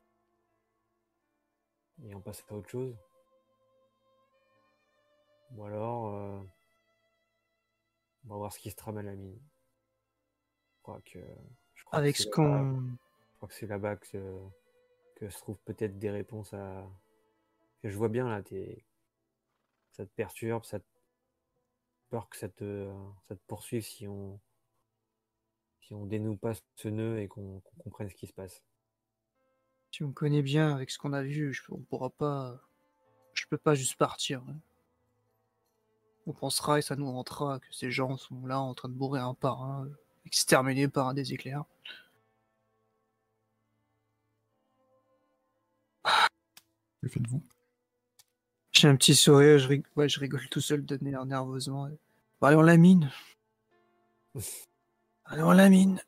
[2.03, 2.97] Et on passe à autre chose.
[5.51, 6.41] Ou alors, euh,
[8.25, 9.39] on va voir ce qui se trame à la mine.
[10.77, 11.19] Je crois que.
[11.73, 12.97] je crois que Avec ce qu'on.
[13.35, 14.39] Je crois que c'est là-bas que,
[15.19, 16.89] se trouvent peut-être des réponses à.
[17.83, 18.85] je vois bien là, t'es...
[19.91, 20.85] ça te perturbe, ça te...
[22.09, 22.89] peur que ça te,
[23.47, 24.39] poursuive si on
[25.81, 28.63] si on dénoue pas ce nœud et qu'on comprenne ce qui se passe.
[29.91, 32.59] Si on me connaît bien avec ce qu'on a vu, je, on pourra pas.
[33.33, 34.41] Je peux pas juste partir.
[34.47, 34.57] hein.
[36.25, 39.19] On pensera et ça nous rentrera que ces gens sont là en train de bourrer
[39.19, 41.65] un par un, euh, exterminés par un des éclairs.
[47.05, 47.43] Que faites-vous?
[48.71, 51.87] J'ai un petit sourire, je, rig- ouais, je rigole tout seul de ner- nerveusement.
[52.41, 53.11] Allez, on la mine.
[55.25, 56.01] Allez, on la mine.